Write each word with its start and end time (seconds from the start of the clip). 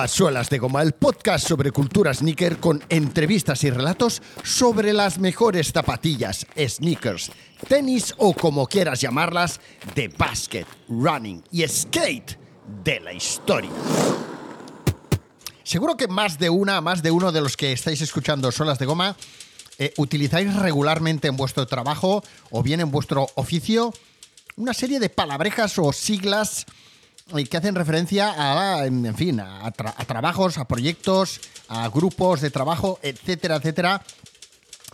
A 0.00 0.08
Suelas 0.08 0.48
de 0.48 0.58
Goma, 0.58 0.80
el 0.80 0.92
podcast 0.92 1.46
sobre 1.46 1.72
cultura 1.72 2.14
sneaker 2.14 2.56
con 2.56 2.82
entrevistas 2.88 3.64
y 3.64 3.70
relatos 3.70 4.22
sobre 4.42 4.94
las 4.94 5.18
mejores 5.18 5.72
zapatillas, 5.72 6.46
sneakers, 6.56 7.30
tenis 7.68 8.14
o 8.16 8.32
como 8.32 8.66
quieras 8.66 9.02
llamarlas, 9.02 9.60
de 9.94 10.08
basket, 10.08 10.64
running 10.88 11.44
y 11.52 11.68
skate 11.68 12.38
de 12.82 13.00
la 13.00 13.12
historia. 13.12 13.68
Seguro 15.64 15.98
que 15.98 16.08
más 16.08 16.38
de 16.38 16.48
una, 16.48 16.80
más 16.80 17.02
de 17.02 17.10
uno 17.10 17.30
de 17.30 17.42
los 17.42 17.58
que 17.58 17.72
estáis 17.72 18.00
escuchando 18.00 18.50
Suelas 18.50 18.78
de 18.78 18.86
Goma 18.86 19.16
eh, 19.78 19.92
utilizáis 19.98 20.54
regularmente 20.54 21.28
en 21.28 21.36
vuestro 21.36 21.66
trabajo 21.66 22.24
o 22.50 22.62
bien 22.62 22.80
en 22.80 22.90
vuestro 22.90 23.28
oficio 23.34 23.92
una 24.56 24.72
serie 24.72 24.98
de 24.98 25.10
palabrejas 25.10 25.78
o 25.78 25.92
siglas 25.92 26.64
que 27.48 27.56
hacen 27.56 27.74
referencia 27.74 28.34
a, 28.36 28.86
en 28.86 29.14
fin, 29.14 29.40
a, 29.40 29.70
trabajos, 29.72 30.58
a 30.58 30.66
proyectos, 30.66 31.40
a 31.68 31.88
grupos 31.88 32.40
de 32.40 32.50
trabajo, 32.50 32.98
etcétera, 33.02 33.56
etcétera, 33.56 34.02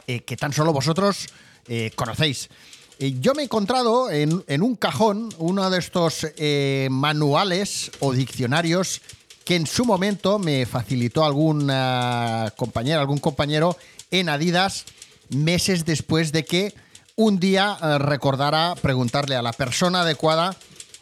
eh, 0.07 0.21
que 0.21 0.37
tan 0.37 0.53
solo 0.53 0.73
vosotros 0.73 1.27
eh, 1.69 1.91
conocéis. 1.95 2.49
yo 2.99 3.35
me 3.35 3.43
he 3.43 3.45
encontrado 3.45 4.11
en, 4.11 4.45
en, 4.47 4.63
un 4.63 4.77
cajón 4.77 5.29
uno 5.39 5.69
de 5.69 5.79
estos 5.79 6.27
manuales 6.91 7.91
o 8.01 8.13
diccionarios 8.13 9.03
que 9.45 9.57
en 9.57 9.66
su 9.66 9.85
momento 9.85 10.39
me 10.39 10.66
facilitó 10.66 11.25
alguna 11.25 12.53
compañera, 12.57 13.01
algún 13.01 13.19
compañero 13.19 13.77
en 14.10 14.29
Adidas 14.29 14.85
meses 15.30 15.85
después 15.85 16.32
de 16.32 16.45
que 16.45 16.75
un 17.16 17.38
día 17.38 17.77
recordara 17.99 18.75
preguntarle 18.80 19.37
a 19.37 19.43
la 19.43 19.53
persona 19.53 20.03
adecuada 20.03 20.57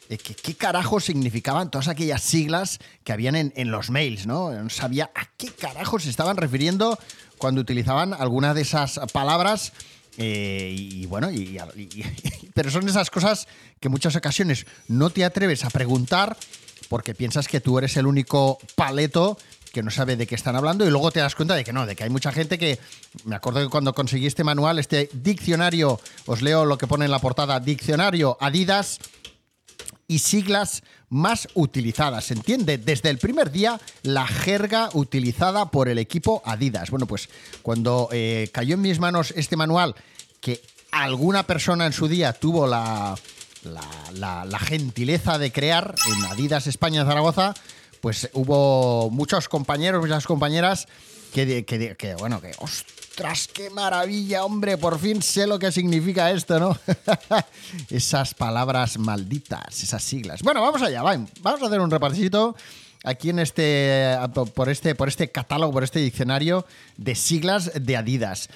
qué 0.08 0.55
carajo 0.55 1.00
significaban 1.00 1.70
todas 1.70 1.88
aquellas 1.88 2.22
siglas 2.22 2.78
que 3.05 3.12
habían 3.12 3.34
en, 3.36 3.70
los 3.70 3.91
mails, 3.91 4.27
¿no? 4.27 4.50
No 4.50 4.70
sabía 4.70 5.11
a 5.14 5.27
qué 5.36 5.48
carajo 5.48 5.98
se 5.98 6.11
estaban 6.11 6.36
refiriendo 6.36 6.98
cuando 7.38 7.61
utilizaban 7.61 8.14
alguna 8.14 8.55
de 8.55 8.62
esas 8.62 9.00
palabras. 9.12 9.72
Eh, 10.16 10.74
y 10.77 11.06
bueno, 11.06 11.28
pero 12.55 12.70
son 12.70 12.88
esas 12.88 13.11
cosas 13.11 13.48
que 13.80 13.88
muchas 13.88 14.14
ocasiones 14.14 14.66
no 14.88 15.11
te 15.11 15.24
atreves 15.24 15.64
a 15.64 15.70
preguntar 15.70 16.36
porque 16.89 17.14
piensas 17.14 17.48
que 17.48 17.61
tú 17.61 17.78
eres 17.78 17.96
el 17.96 18.06
único 18.06 18.58
paleto 18.77 19.39
que 19.72 19.83
no 19.83 19.91
sabe 19.91 20.16
de 20.16 20.27
qué 20.28 20.36
están 20.36 20.55
hablando 20.55 20.86
y 20.86 20.91
luego 20.91 21.11
te 21.11 21.18
das 21.18 21.34
cuenta 21.34 21.55
de 21.55 21.64
que 21.64 21.72
no, 21.72 21.84
de 21.84 21.96
que 21.96 22.05
hay 22.05 22.11
mucha 22.11 22.30
gente 22.30 22.58
que, 22.58 22.78
me 23.24 23.34
acuerdo 23.34 23.61
que 23.61 23.68
cuando 23.68 23.92
conseguí 23.92 24.27
este 24.27 24.44
manual, 24.44 24.78
este 24.78 25.11
diccionario, 25.12 26.00
os 26.27 26.42
leo 26.42 26.64
lo 26.64 26.78
que 26.78 26.86
pone 26.86 27.06
en 27.06 27.11
la 27.11 27.18
portada, 27.18 27.58
diccionario 27.58 28.39
Adidas, 28.41 29.00
y 30.06 30.19
siglas 30.19 30.83
más 31.08 31.48
utilizadas. 31.55 32.24
¿Se 32.27 32.34
entiende? 32.34 32.78
Desde 32.78 33.10
el 33.10 33.19
primer 33.19 33.50
día, 33.50 33.80
la 34.02 34.27
jerga 34.27 34.91
utilizada 34.92 35.70
por 35.70 35.88
el 35.88 35.98
equipo 35.98 36.42
Adidas. 36.44 36.91
Bueno, 36.91 37.06
pues 37.06 37.28
cuando 37.62 38.08
eh, 38.12 38.50
cayó 38.52 38.74
en 38.74 38.83
mis 38.83 38.98
manos 38.98 39.33
este 39.36 39.56
manual, 39.56 39.94
que 40.41 40.61
alguna 40.91 41.44
persona 41.44 41.86
en 41.86 41.92
su 41.92 42.08
día 42.08 42.33
tuvo 42.33 42.66
la, 42.66 43.16
la, 44.14 44.58
gentileza 44.58 45.38
de 45.38 45.52
crear 45.52 45.94
en 46.06 46.24
Adidas 46.27 46.66
España 46.66 47.05
Zaragoza, 47.05 47.55
pues 48.00 48.28
hubo 48.34 49.11
muchos 49.11 49.48
compañeros, 49.48 50.02
muchas 50.02 50.27
compañeras 50.27 50.86
que, 51.34 51.96
que, 51.98 52.14
bueno, 52.14 52.40
que 52.40 52.52
ostras, 52.58 53.48
qué 53.52 53.68
maravilla, 53.68 54.44
hombre, 54.44 54.78
por 54.78 55.00
fin 55.00 55.20
sé 55.20 55.48
lo 55.48 55.58
que 55.58 55.72
significa 55.72 56.30
esto, 56.30 56.61
¿no? 56.61 56.78
esas 57.90 58.34
palabras 58.34 58.98
malditas, 58.98 59.83
esas 59.83 60.02
siglas. 60.02 60.42
Bueno, 60.42 60.62
vamos 60.62 60.80
allá, 60.80 61.02
vamos 61.02 61.62
a 61.62 61.67
hacer 61.67 61.80
un 61.80 61.90
repasito 61.90 62.55
aquí 63.02 63.30
en 63.30 63.40
este 63.40 64.17
por 64.55 64.68
este 64.68 64.94
por 64.94 65.08
este 65.08 65.30
catálogo, 65.33 65.73
por 65.73 65.83
este 65.83 65.98
diccionario 65.98 66.67
de 66.96 67.17
siglas 67.17 67.73
de 67.74 67.96
Adidas. 67.96 68.48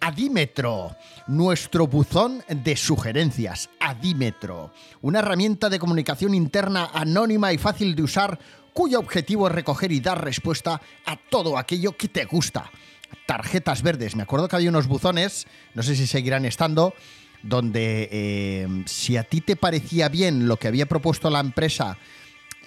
Adímetro, 0.00 0.96
nuestro 1.26 1.86
buzón 1.86 2.42
de 2.48 2.76
sugerencias, 2.76 3.68
Adímetro, 3.78 4.72
una 5.02 5.18
herramienta 5.18 5.68
de 5.68 5.78
comunicación 5.78 6.34
interna 6.34 6.88
anónima 6.94 7.52
y 7.52 7.58
fácil 7.58 7.94
de 7.94 8.02
usar 8.02 8.38
cuyo 8.72 8.98
objetivo 8.98 9.46
es 9.46 9.54
recoger 9.54 9.92
y 9.92 10.00
dar 10.00 10.24
respuesta 10.24 10.80
a 11.04 11.16
todo 11.16 11.58
aquello 11.58 11.96
que 11.96 12.08
te 12.08 12.24
gusta. 12.24 12.70
Tarjetas 13.26 13.82
verdes. 13.82 14.16
Me 14.16 14.22
acuerdo 14.22 14.48
que 14.48 14.56
había 14.56 14.70
unos 14.70 14.86
buzones, 14.86 15.46
no 15.74 15.82
sé 15.82 15.94
si 15.94 16.06
seguirán 16.06 16.44
estando, 16.44 16.94
donde 17.42 18.08
eh, 18.10 18.84
si 18.86 19.16
a 19.16 19.24
ti 19.24 19.40
te 19.40 19.56
parecía 19.56 20.08
bien 20.08 20.48
lo 20.48 20.56
que 20.58 20.68
había 20.68 20.86
propuesto 20.86 21.28
la 21.30 21.40
empresa, 21.40 21.98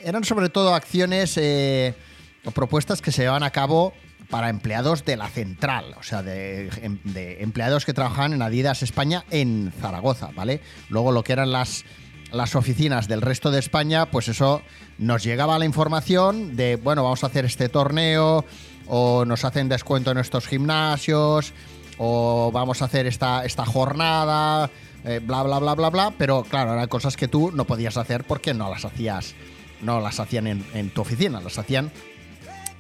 eran 0.04 0.24
sobre 0.24 0.50
todo 0.50 0.76
acciones 0.76 1.38
eh, 1.38 1.96
o 2.44 2.52
propuestas 2.52 3.02
que 3.02 3.12
se 3.12 3.24
llevaban 3.24 3.44
a 3.44 3.52
cabo 3.52 3.94
para 4.30 4.50
empleados 4.50 5.06
de 5.06 5.18
la 5.18 5.30
central, 5.30 5.96
o 5.98 6.04
sea, 6.04 6.24
de, 6.24 6.70
de, 7.04 7.44
empleados 7.44 7.86
que 7.86 7.94
trabajaban 7.94 8.34
en 8.34 8.42
Adidas 8.42 8.82
España 8.82 9.24
en 9.30 9.72
Zaragoza, 9.80 10.32
¿vale? 10.36 10.62
Luego 10.90 11.12
lo 11.12 11.24
que 11.24 11.34
eran 11.34 11.52
las, 11.52 11.86
las 12.32 12.56
oficinas 12.56 13.08
del 13.08 13.22
resto 13.22 13.52
de 13.52 13.60
España, 13.60 14.08
pues 14.08 14.28
eso 14.28 14.62
nos 14.98 15.24
llegaba 15.24 15.60
la 15.60 15.66
información 15.66 16.56
de, 16.56 16.76
bueno, 16.76 17.04
vamos 17.04 17.24
a 17.24 17.28
hacer 17.28 17.46
este 17.46 17.70
torneo, 17.70 18.46
o 18.88 19.26
nos 19.26 19.46
hacen 19.46 19.70
descuento 19.70 20.12
en 20.12 20.18
estos 20.18 20.48
gimnasios, 20.48 21.54
o 21.98 22.52
vamos 22.54 22.82
a 22.82 22.86
hacer 22.86 23.08
esta, 23.08 23.46
esta 23.46 23.66
jornada, 23.66 24.70
eh, 25.06 25.20
bla, 25.24 25.44
bla, 25.44 25.60
bla, 25.60 25.76
bla, 25.76 25.90
bla. 25.90 26.14
Pero 26.18 26.44
claro, 26.44 26.74
eran 26.74 26.88
cosas 26.88 27.16
que 27.16 27.28
tú 27.28 27.52
no 27.52 27.66
podías 27.66 27.98
hacer 27.98 28.26
porque 28.26 28.54
no 28.54 28.70
las 28.70 28.86
hacías, 28.86 29.36
no 29.82 30.00
las 30.00 30.20
hacían 30.20 30.48
en, 30.48 30.90
tu 30.90 31.02
oficina, 31.02 31.42
las 31.42 31.58
hacían 31.58 31.92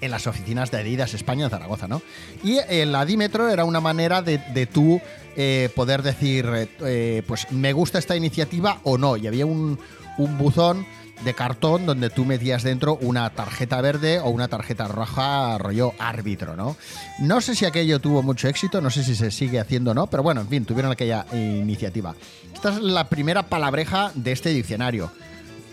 en 0.01 0.11
las 0.11 0.27
oficinas 0.27 0.71
de 0.71 0.79
Adidas 0.79 1.13
España 1.13 1.45
en 1.45 1.51
Zaragoza, 1.51 1.87
¿no? 1.87 2.01
Y 2.43 2.57
el 2.69 2.93
adímetro 2.95 3.49
era 3.49 3.65
una 3.65 3.81
manera 3.81 4.21
de, 4.21 4.67
tú 4.71 5.01
eh, 5.35 5.69
poder 5.75 6.03
decir, 6.03 6.47
eh, 6.81 7.23
pues 7.27 7.51
me 7.51 7.73
gusta 7.73 7.99
esta 7.99 8.15
iniciativa 8.15 8.79
o 8.83 8.97
no. 8.97 9.17
Y 9.17 9.27
había 9.27 9.45
un, 9.45 9.79
un 10.17 10.37
buzón 10.37 10.85
de 11.23 11.33
cartón 11.33 11.85
donde 11.85 12.09
tú 12.09 12.25
metías 12.25 12.63
dentro 12.63 12.97
una 13.01 13.29
tarjeta 13.29 13.79
verde 13.81 14.19
o 14.19 14.29
una 14.29 14.47
tarjeta 14.47 14.87
roja 14.87 15.57
rollo 15.57 15.93
árbitro, 15.97 16.55
¿no? 16.55 16.75
No 17.19 17.41
sé 17.41 17.55
si 17.55 17.65
aquello 17.65 17.99
tuvo 17.99 18.21
mucho 18.21 18.47
éxito, 18.47 18.81
no 18.81 18.89
sé 18.89 19.03
si 19.03 19.15
se 19.15 19.31
sigue 19.31 19.59
haciendo 19.59 19.91
o 19.91 19.93
no, 19.93 20.07
pero 20.07 20.23
bueno, 20.23 20.41
en 20.41 20.49
fin, 20.49 20.65
tuvieron 20.65 20.91
aquella 20.91 21.25
iniciativa. 21.31 22.15
Esta 22.53 22.69
es 22.69 22.81
la 22.81 23.07
primera 23.07 23.43
palabreja 23.43 24.11
de 24.13 24.31
este 24.31 24.49
diccionario. 24.49 25.11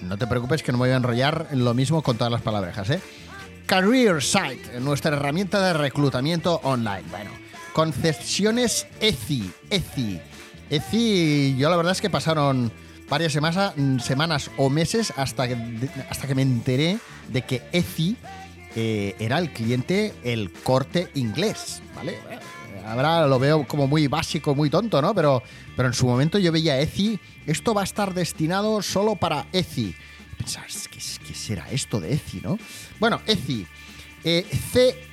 No 0.03 0.17
te 0.17 0.27
preocupes 0.27 0.63
que 0.63 0.73
no 0.73 0.79
me 0.79 0.87
voy 0.87 0.91
a 0.91 0.97
enrollar 0.97 1.49
en 1.51 1.65
lo 1.65 1.75
mismo 1.75 2.03
con 2.03 2.17
todas 2.17 2.33
las 2.33 2.43
palabrejas, 2.43 2.91
¿eh? 2.91 3.01
Career 3.67 4.23
Site, 4.23 4.81
nuestra 4.81 5.17
herramienta 5.17 5.61
de 5.67 5.73
reclutamiento 5.73 6.61
online. 6.63 7.05
Bueno, 7.11 7.31
concesiones 7.73 8.87
ECI, 9.01 9.51
ECI. 9.71 10.21
ECI, 10.71 11.57
yo 11.57 11.71
la 11.71 11.77
verdad 11.77 11.93
es 11.93 12.01
que 12.01 12.11
pasaron 12.11 12.73
varias 13.09 13.33
semanas, 13.33 13.75
semanas 14.03 14.51
o 14.57 14.71
meses 14.71 15.13
hasta 15.17 15.49
que, 15.49 15.57
hasta 16.09 16.27
que 16.27 16.35
me 16.35 16.43
enteré 16.43 16.99
de 17.29 17.43
que 17.43 17.63
ECI 17.73 18.17
eh, 18.75 19.15
era 19.19 19.39
el 19.39 19.51
cliente, 19.53 20.15
el 20.25 20.51
corte 20.51 21.11
inglés, 21.15 21.83
¿vale? 21.95 22.19
Ahora 22.87 23.27
lo 23.27 23.39
veo 23.39 23.67
como 23.67 23.87
muy 23.87 24.07
básico, 24.09 24.55
muy 24.55 24.71
tonto, 24.71 25.01
¿no? 25.01 25.15
Pero, 25.15 25.43
pero 25.77 25.89
en 25.89 25.95
su 25.95 26.07
momento 26.07 26.39
yo 26.39 26.53
veía 26.53 26.81
ECI, 26.81 27.21
esto 27.47 27.75
va 27.75 27.83
a 27.83 27.85
estar 27.85 28.15
destinado 28.15 28.83
solo 28.83 29.17
para 29.17 29.47
ECI. 29.53 29.95
Pensabas, 30.43 30.89
¿qué, 30.89 30.99
¿qué, 31.25 31.35
será 31.35 31.71
esto 31.71 32.01
de 32.01 32.15
ECI, 32.15 32.41
no? 32.43 32.59
Bueno, 32.99 33.21
ECI, 33.27 33.65
eh, 34.25 34.45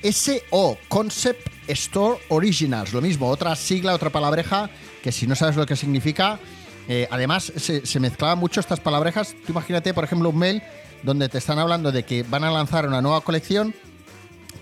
CSO, 0.02 0.76
Concept 0.88 1.46
Store 1.68 2.18
Originals, 2.30 2.92
lo 2.92 3.00
mismo, 3.00 3.28
otra 3.28 3.54
sigla, 3.54 3.94
otra 3.94 4.10
palabreja, 4.10 4.68
que 5.00 5.12
si 5.12 5.28
no 5.28 5.36
sabes 5.36 5.54
lo 5.54 5.66
que 5.66 5.76
significa, 5.76 6.40
eh, 6.88 7.06
además, 7.12 7.52
se, 7.54 8.00
mezclaban 8.00 8.38
mucho 8.38 8.58
estas 8.58 8.80
palabrejas. 8.80 9.36
Tú 9.46 9.52
imagínate, 9.52 9.94
por 9.94 10.02
ejemplo, 10.02 10.30
un 10.30 10.38
mail 10.38 10.62
donde 11.04 11.28
te 11.28 11.38
están 11.38 11.60
hablando 11.60 11.92
de 11.92 12.02
que 12.02 12.24
van 12.24 12.42
a 12.42 12.50
lanzar 12.50 12.88
una 12.88 13.00
nueva 13.00 13.20
colección 13.20 13.72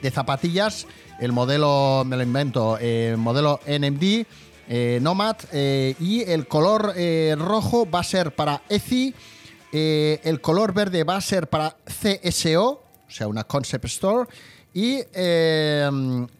de 0.03 0.11
zapatillas, 0.11 0.87
el 1.19 1.33
modelo, 1.33 2.05
me 2.07 2.19
lo 2.19 2.23
invento, 2.23 2.77
eh, 2.79 3.17
modelo 3.19 3.59
NMD, 3.67 4.27
eh, 4.69 4.99
Nomad, 5.01 5.37
y 5.51 6.25
el 6.27 6.47
color 6.47 6.95
rojo 7.39 7.91
va 7.91 8.01
a 8.01 8.05
ser 8.05 8.35
para 8.35 8.61
ECI, 8.69 9.15
el 9.73 10.41
color 10.41 10.73
verde 10.73 11.05
va 11.05 11.17
a 11.17 11.21
ser 11.21 11.49
para 11.49 11.77
CSO, 11.87 12.71
o 12.71 13.11
sea, 13.11 13.29
una 13.29 13.45
Concept 13.45 13.85
Store, 13.87 14.29
y 14.75 14.99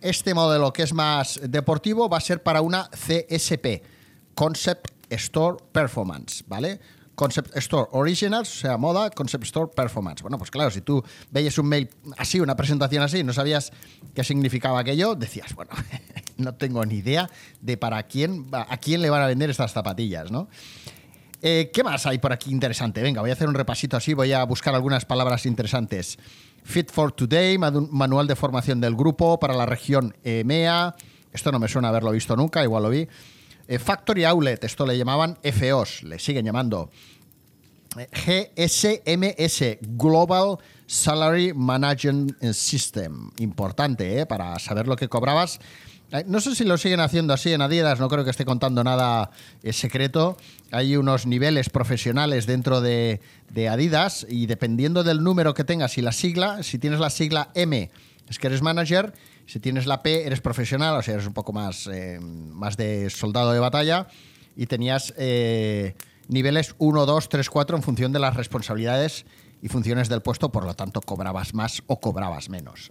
este 0.01 0.35
modelo 0.35 0.73
que 0.73 0.83
es 0.83 0.93
más 0.93 1.41
deportivo 1.43 2.09
va 2.09 2.19
a 2.19 2.21
ser 2.21 2.43
para 2.43 2.61
una 2.61 2.89
CSP, 2.91 3.83
Concept 4.35 4.91
Store 5.11 5.57
Performance, 5.73 6.45
¿vale? 6.47 6.81
Concept 7.19 7.57
Store 7.57 7.89
Originals, 7.91 8.49
o 8.49 8.61
sea, 8.61 8.77
moda, 8.77 9.11
Concept 9.11 9.43
Store 9.43 9.69
Performance. 9.75 10.23
Bueno, 10.23 10.39
pues 10.39 10.53
claro, 10.53 10.71
si 10.71 10.83
tú 10.83 11.03
veías 11.33 11.59
un 11.59 11.67
mail 11.67 11.91
así, 12.17 12.39
una 12.39 12.55
presentación 12.55 13.03
así, 13.03 13.25
no 13.25 13.33
sabías 13.33 13.73
qué 14.15 14.23
significaba 14.23 14.79
aquello, 14.79 15.17
decías, 15.17 15.53
bueno, 15.57 15.73
no 16.37 16.55
tengo 16.55 16.87
ni 16.87 16.99
idea 16.99 17.29
de 17.61 17.77
para 17.77 18.05
quién, 18.05 18.47
a 18.53 18.77
quién 18.77 19.03
le 19.03 19.11
van 19.11 19.23
a 19.23 19.27
vender 19.27 19.51
estas 19.51 19.73
zapatillas, 19.73 20.31
¿no? 20.31 20.49
Eh, 21.41 21.71
¿Qué 21.73 21.85
más 21.85 22.05
hay 22.07 22.19
por 22.19 22.33
aquí 22.33 22.51
interesante? 22.51 23.01
Venga, 23.01 23.21
voy 23.21 23.31
a 23.31 23.35
hacer 23.35 23.49
un 23.49 23.55
repasito 23.55 23.97
así, 23.97 24.13
voy 24.13 24.33
a 24.33 24.43
buscar 24.45 24.75
algunas 24.75 25.05
palabras 25.05 25.47
interesantes. 25.47 26.19
Fit 26.65 26.91
for 26.91 27.13
Today, 27.13 27.59
manual 27.59 28.27
de 28.27 28.35
formación 28.35 28.81
del 28.81 28.97
grupo 28.97 29.39
para 29.39 29.55
la 29.55 29.65
región 29.65 30.17
EMEA. 30.25 30.97
Esto 31.33 31.53
no 31.53 31.61
me 31.61 31.69
suena 31.69 31.89
haberlo 31.89 32.11
visto 32.11 32.35
nunca, 32.35 32.63
igual 32.65 32.83
lo 32.83 32.91
vi. 32.91 33.07
Eh, 33.69 33.79
Factory 33.79 34.25
Outlet, 34.25 34.65
esto 34.65 34.85
le 34.85 34.99
llamaban 34.99 35.39
FOs, 35.43 36.03
le 36.03 36.19
siguen 36.19 36.45
llamando. 36.45 36.91
GSMS, 37.97 39.79
Global 39.81 40.59
Salary 40.87 41.53
Management 41.55 42.53
System. 42.53 43.31
Importante, 43.39 44.21
¿eh? 44.21 44.27
Para 44.27 44.59
saber 44.59 44.89
lo 44.89 44.97
que 44.97 45.09
cobrabas. 45.09 45.59
Eh, 46.11 46.25
no 46.27 46.41
sé 46.41 46.55
si 46.55 46.65
lo 46.65 46.79
siguen 46.79 47.01
haciendo 47.01 47.35
así 47.35 47.53
en 47.53 47.61
Adidas, 47.61 48.01
no 48.01 48.09
creo 48.09 48.25
que 48.25 48.31
esté 48.31 48.45
contando 48.45 48.83
nada 48.83 49.31
eh, 49.63 49.73
secreto. 49.73 50.37
Hay 50.71 50.97
unos 50.97 51.27
niveles 51.27 51.69
profesionales 51.69 52.47
dentro 52.47 52.81
de, 52.81 53.21
Adidas 53.71 54.27
y 54.29 54.47
dependiendo 54.47 55.05
del 55.05 55.23
número 55.23 55.53
que 55.53 55.65
tengas 55.65 55.99
y 55.99 56.03
la 56.03 56.13
sigla, 56.13 56.63
si 56.63 56.79
tienes 56.79 57.01
la 57.01 57.11
sigla 57.11 57.51
M, 57.55 57.91
es 58.29 58.39
que 58.39 58.47
eres 58.47 58.63
manager, 58.63 59.13
si 59.47 59.61
tienes 59.61 59.87
la 59.87 60.03
P, 60.03 60.27
eres 60.27 60.41
profesional, 60.41 60.97
o 60.97 61.03
sea, 61.03 61.15
eres 61.15 61.27
un 61.27 61.33
poco 61.35 61.53
más, 61.53 61.89
más 62.21 62.77
de 62.77 63.09
soldado 63.11 63.53
de 63.53 63.59
batalla 63.59 64.07
y 64.55 64.67
tenías 64.67 65.15
niveles 66.29 66.75
1, 66.79 67.07
2, 67.07 67.29
3, 67.29 67.51
4 67.51 67.77
en 67.79 67.83
función 67.83 68.13
de 68.13 68.19
las 68.19 68.37
responsabilidades 68.37 69.25
y 69.63 69.69
funciones 69.69 70.09
del 70.09 70.21
puesto, 70.23 70.53
por 70.53 70.65
lo 70.65 70.75
tanto 70.75 71.01
cobrabas 71.01 71.55
más 71.55 71.83
o 71.87 72.01
cobrabas 72.01 72.49
menos. 72.49 72.91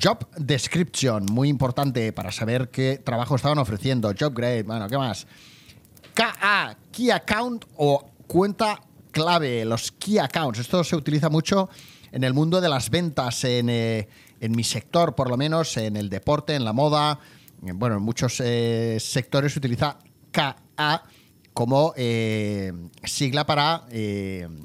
Job 0.00 0.26
description, 0.38 1.26
muy 1.26 1.48
importante 1.48 2.12
para 2.12 2.32
saber 2.32 2.70
qué 2.70 3.00
trabajo 3.04 3.36
estaban 3.36 3.58
ofreciendo. 3.58 4.12
Job 4.18 4.32
grade, 4.34 4.62
bueno, 4.62 4.88
¿qué 4.88 4.96
más? 4.96 5.26
KA, 6.14 6.76
Key 6.90 7.10
Account 7.10 7.66
o 7.76 8.10
cuenta 8.26 8.80
clave, 9.10 9.64
los 9.66 9.92
Key 9.92 10.18
Accounts. 10.18 10.60
Esto 10.60 10.82
se 10.82 10.96
utiliza 10.96 11.28
mucho 11.28 11.68
en 12.10 12.24
el 12.24 12.32
mundo 12.32 12.60
de 12.60 12.68
las 12.70 12.88
ventas, 12.88 13.44
en, 13.44 13.68
eh, 13.68 14.08
mi 14.40 14.64
sector 14.64 15.14
por 15.14 15.28
lo 15.28 15.36
menos, 15.36 15.76
en 15.76 15.96
el 15.96 16.08
deporte, 16.08 16.54
en 16.54 16.64
la 16.64 16.72
moda. 16.72 17.18
Bueno, 17.60 17.96
en 17.96 18.02
muchos 18.02 18.40
eh, 18.40 18.96
sectores 18.98 19.52
se 19.52 19.58
utiliza 19.58 19.98
KA 20.30 21.02
como 21.52 21.92
eh, 21.96 22.72
sigla 23.04 23.44
para 23.44 23.86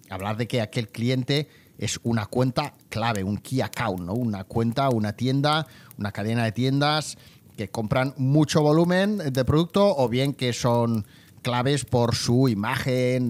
hablar 0.10 0.38
de 0.38 0.48
que 0.48 0.62
aquel 0.62 0.88
cliente 0.88 1.50
es 1.78 2.00
una 2.04 2.26
cuenta 2.26 2.74
clave, 2.90 3.24
un 3.24 3.38
key 3.38 3.62
account, 3.62 4.02
¿no? 4.02 4.14
Una 4.14 4.44
cuenta, 4.44 4.90
una 4.90 5.14
tienda, 5.14 5.68
una 5.98 6.12
cadena 6.12 6.44
de 6.44 6.52
tiendas 6.52 7.18
que 7.56 7.70
compran 7.70 8.14
mucho 8.18 8.62
volumen 8.62 9.18
de 9.18 9.46
producto 9.46 9.96
o 9.98 10.08
bien 10.08 10.34
que 10.34 10.54
son 10.54 11.06
claves 11.42 11.86
por 11.86 12.16
su 12.16 12.50
imagen, 12.50 13.30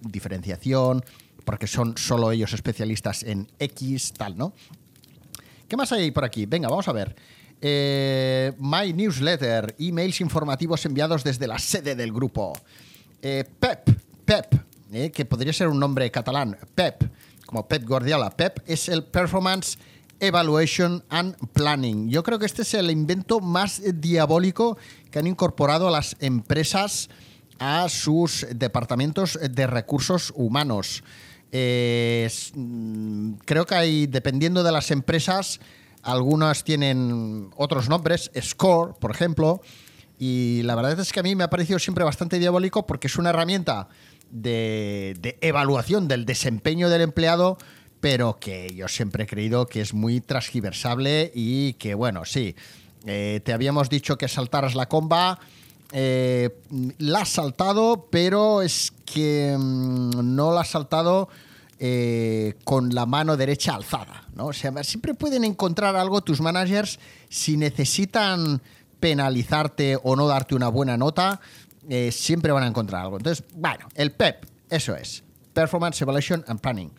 diferenciación, 0.00 1.04
porque 1.44 1.66
son 1.66 1.96
solo 1.96 2.32
ellos 2.32 2.52
especialistas 2.52 3.22
en 3.22 3.48
X, 3.58 4.12
tal, 4.16 4.36
¿no? 4.36 4.52
¿Qué 5.68 5.76
más 5.76 5.92
hay 5.92 6.10
por 6.10 6.24
aquí? 6.24 6.46
Venga, 6.46 6.68
vamos 6.68 6.88
a 6.88 6.92
ver. 6.92 7.14
Eh, 7.60 8.52
my 8.58 8.92
Newsletter, 8.92 9.74
emails 9.78 10.20
informativos 10.20 10.84
enviados 10.86 11.24
desde 11.24 11.46
la 11.46 11.58
sede 11.58 11.94
del 11.94 12.12
grupo. 12.12 12.52
Eh, 13.20 13.44
Pep, 13.58 13.88
Pep, 14.24 14.54
eh, 14.92 15.10
que 15.10 15.24
podría 15.24 15.52
ser 15.52 15.68
un 15.68 15.80
nombre 15.80 16.10
catalán, 16.10 16.56
Pep, 16.74 17.02
como 17.46 17.66
Pep 17.66 17.84
Guardiola. 17.86 18.30
Pep 18.30 18.60
es 18.66 18.88
el 18.88 19.04
Performance 19.04 19.78
Evaluation 20.20 21.04
and 21.08 21.36
Planning. 21.52 22.08
Yo 22.10 22.22
creo 22.22 22.38
que 22.38 22.46
este 22.46 22.62
es 22.62 22.74
el 22.74 22.90
invento 22.90 23.40
más 23.40 23.80
diabólico 23.94 24.76
que 25.10 25.18
han 25.18 25.26
incorporado 25.26 25.90
las 25.90 26.16
empresas 26.20 27.08
a 27.58 27.88
sus 27.88 28.46
departamentos 28.54 29.38
de 29.40 29.66
recursos 29.66 30.32
humanos. 30.36 31.02
Eh, 31.52 32.28
mm, 32.54 33.34
creo 33.44 33.64
que 33.66 33.74
hay, 33.74 34.06
dependiendo 34.06 34.62
de 34.62 34.72
las 34.72 34.90
empresas, 34.90 35.60
algunas 36.02 36.64
tienen 36.64 37.50
otros 37.56 37.88
nombres, 37.88 38.30
Score, 38.40 38.94
por 38.98 39.10
ejemplo, 39.10 39.60
y 40.18 40.62
la 40.62 40.74
verdad 40.74 40.98
es 40.98 41.12
que 41.12 41.20
a 41.20 41.22
mí 41.22 41.34
me 41.34 41.44
ha 41.44 41.50
parecido 41.50 41.78
siempre 41.78 42.04
bastante 42.04 42.38
diabólico 42.38 42.86
porque 42.86 43.06
es 43.06 43.16
una 43.16 43.30
herramienta 43.30 43.88
de, 44.30 45.38
evaluación 45.40 46.08
del 46.08 46.26
desempeño 46.26 46.88
del 46.88 47.02
empleado, 47.02 47.58
pero 48.00 48.38
que 48.38 48.74
yo 48.74 48.88
siempre 48.88 49.24
he 49.24 49.26
creído 49.26 49.66
que 49.66 49.80
es 49.80 49.94
muy 49.94 50.20
transgiversable 50.20 51.32
y 51.34 51.74
que, 51.74 51.94
bueno, 51.94 52.24
sí, 52.24 52.54
eh, 53.06 53.40
te 53.44 53.52
habíamos 53.52 53.88
dicho 53.88 54.16
que 54.18 54.28
saltaras 54.28 54.74
la 54.74 54.88
comba. 54.88 55.38
Eh, 55.92 56.50
la 56.98 57.20
has 57.20 57.28
saltado, 57.28 58.08
pero 58.10 58.60
es 58.60 58.92
que 59.04 59.56
mm, 59.56 60.34
no 60.34 60.52
la 60.52 60.62
has 60.62 60.70
saltado 60.70 61.28
eh, 61.78 62.54
con 62.64 62.94
la 62.94 63.04
mano 63.04 63.36
derecha 63.36 63.74
alzada. 63.74 64.24
¿no? 64.34 64.46
O 64.46 64.52
sea, 64.52 64.72
siempre 64.82 65.14
pueden 65.14 65.44
encontrar 65.44 65.94
algo 65.94 66.22
tus 66.22 66.40
managers 66.40 66.98
si 67.28 67.56
necesitan 67.56 68.62
penalizarte 68.98 69.98
o 70.02 70.16
no 70.16 70.26
darte 70.26 70.54
una 70.54 70.68
buena 70.68 70.96
nota, 70.96 71.40
eh, 71.88 72.10
siempre 72.12 72.52
van 72.52 72.64
a 72.64 72.66
encontrar 72.66 73.02
algo. 73.02 73.16
Entonces, 73.16 73.44
bueno, 73.54 73.88
el 73.94 74.12
PEP, 74.12 74.44
eso 74.70 74.94
es. 74.94 75.22
Performance 75.52 76.00
Evaluation 76.02 76.44
and 76.46 76.60
Planning. 76.60 76.92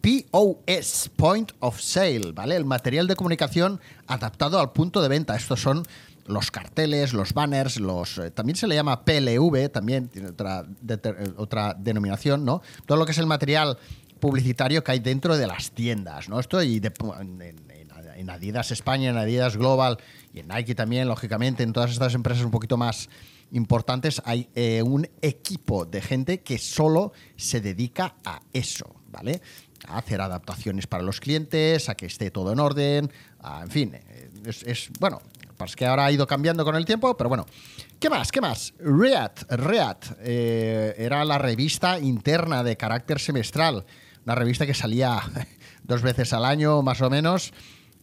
POS, 0.00 1.10
Point 1.16 1.52
of 1.60 1.80
Sale, 1.80 2.32
¿vale? 2.32 2.56
El 2.56 2.66
material 2.66 3.06
de 3.06 3.16
comunicación 3.16 3.80
adaptado 4.06 4.60
al 4.60 4.72
punto 4.72 5.00
de 5.00 5.08
venta. 5.08 5.34
Estos 5.34 5.60
son 5.60 5.82
los 6.26 6.50
carteles, 6.50 7.12
los 7.12 7.32
banners, 7.32 7.80
los 7.80 8.18
eh, 8.18 8.30
también 8.30 8.56
se 8.56 8.66
le 8.66 8.74
llama 8.74 9.04
PLV, 9.04 9.70
también 9.70 10.08
tiene 10.08 10.28
otra, 10.28 10.64
eh, 10.88 11.32
otra 11.36 11.74
denominación, 11.78 12.44
¿no? 12.44 12.62
Todo 12.86 12.98
lo 12.98 13.06
que 13.06 13.12
es 13.12 13.18
el 13.18 13.26
material 13.26 13.78
publicitario 14.20 14.84
que 14.84 14.92
hay 14.92 15.00
dentro 15.00 15.36
de 15.36 15.46
las 15.46 15.70
tiendas, 15.70 16.28
¿no? 16.28 16.40
Esto 16.40 16.62
y 16.62 16.80
de, 16.80 16.92
en 18.16 18.30
Adidas 18.30 18.70
España, 18.70 19.10
en 19.10 19.16
Adidas 19.16 19.56
Global 19.56 19.98
y 20.32 20.40
en 20.40 20.48
Nike 20.48 20.74
también, 20.74 21.08
lógicamente, 21.08 21.62
en 21.62 21.72
todas 21.72 21.90
estas 21.90 22.14
empresas 22.14 22.44
un 22.44 22.50
poquito 22.50 22.76
más 22.76 23.08
importantes, 23.54 24.20
hay 24.24 24.48
eh, 24.54 24.82
un 24.82 25.08
equipo 25.22 25.86
de 25.86 26.02
gente 26.02 26.40
que 26.40 26.58
solo 26.58 27.12
se 27.36 27.60
dedica 27.60 28.16
a 28.24 28.40
eso, 28.52 28.96
¿vale? 29.10 29.40
A 29.88 29.98
hacer 29.98 30.20
adaptaciones 30.20 30.86
para 30.86 31.02
los 31.02 31.20
clientes, 31.20 31.88
a 31.88 31.94
que 31.94 32.06
esté 32.06 32.30
todo 32.30 32.52
en 32.52 32.60
orden, 32.60 33.12
en 33.62 33.70
fin, 33.70 33.94
eh, 33.94 34.30
es, 34.44 34.90
bueno, 34.98 35.20
es 35.64 35.76
que 35.76 35.86
ahora 35.86 36.06
ha 36.06 36.12
ido 36.12 36.26
cambiando 36.26 36.64
con 36.64 36.74
el 36.76 36.84
tiempo, 36.84 37.16
pero 37.16 37.28
bueno. 37.28 37.46
¿Qué 38.00 38.10
más? 38.10 38.30
¿Qué 38.30 38.40
más? 38.40 38.74
Reat, 38.78 39.50
Reat 39.50 40.04
eh, 40.20 40.94
era 40.98 41.24
la 41.24 41.38
revista 41.38 41.98
interna 41.98 42.62
de 42.62 42.76
carácter 42.76 43.18
semestral, 43.18 43.86
una 44.26 44.34
revista 44.34 44.66
que 44.66 44.74
salía 44.74 45.22
dos 45.84 46.02
veces 46.02 46.32
al 46.32 46.44
año 46.44 46.82
más 46.82 47.00
o 47.00 47.08
menos 47.08 47.52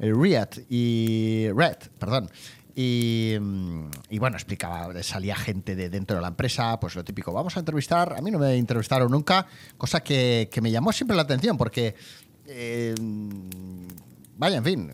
Riat 0.01 0.57
y 0.69 1.49
Red, 1.55 1.77
perdón. 1.99 2.29
Y, 2.73 3.37
bueno, 4.17 4.37
explicaba, 4.37 4.91
salía 5.03 5.35
gente 5.35 5.75
de 5.75 5.89
dentro 5.89 6.15
de 6.15 6.21
la 6.21 6.29
empresa, 6.29 6.79
pues 6.79 6.95
lo 6.95 7.03
típico, 7.03 7.33
vamos 7.33 7.57
a 7.57 7.59
entrevistar, 7.59 8.13
a 8.17 8.21
mí 8.21 8.31
no 8.31 8.39
me 8.39 8.55
entrevistaron 8.55 9.11
nunca, 9.11 9.45
cosa 9.77 10.01
que, 10.01 10.49
me 10.61 10.71
llamó 10.71 10.91
siempre 10.93 11.15
la 11.15 11.23
atención, 11.23 11.57
porque, 11.57 11.95
eh, 12.45 12.95
vaya, 14.37 14.57
en 14.57 14.63
fin, 14.63 14.91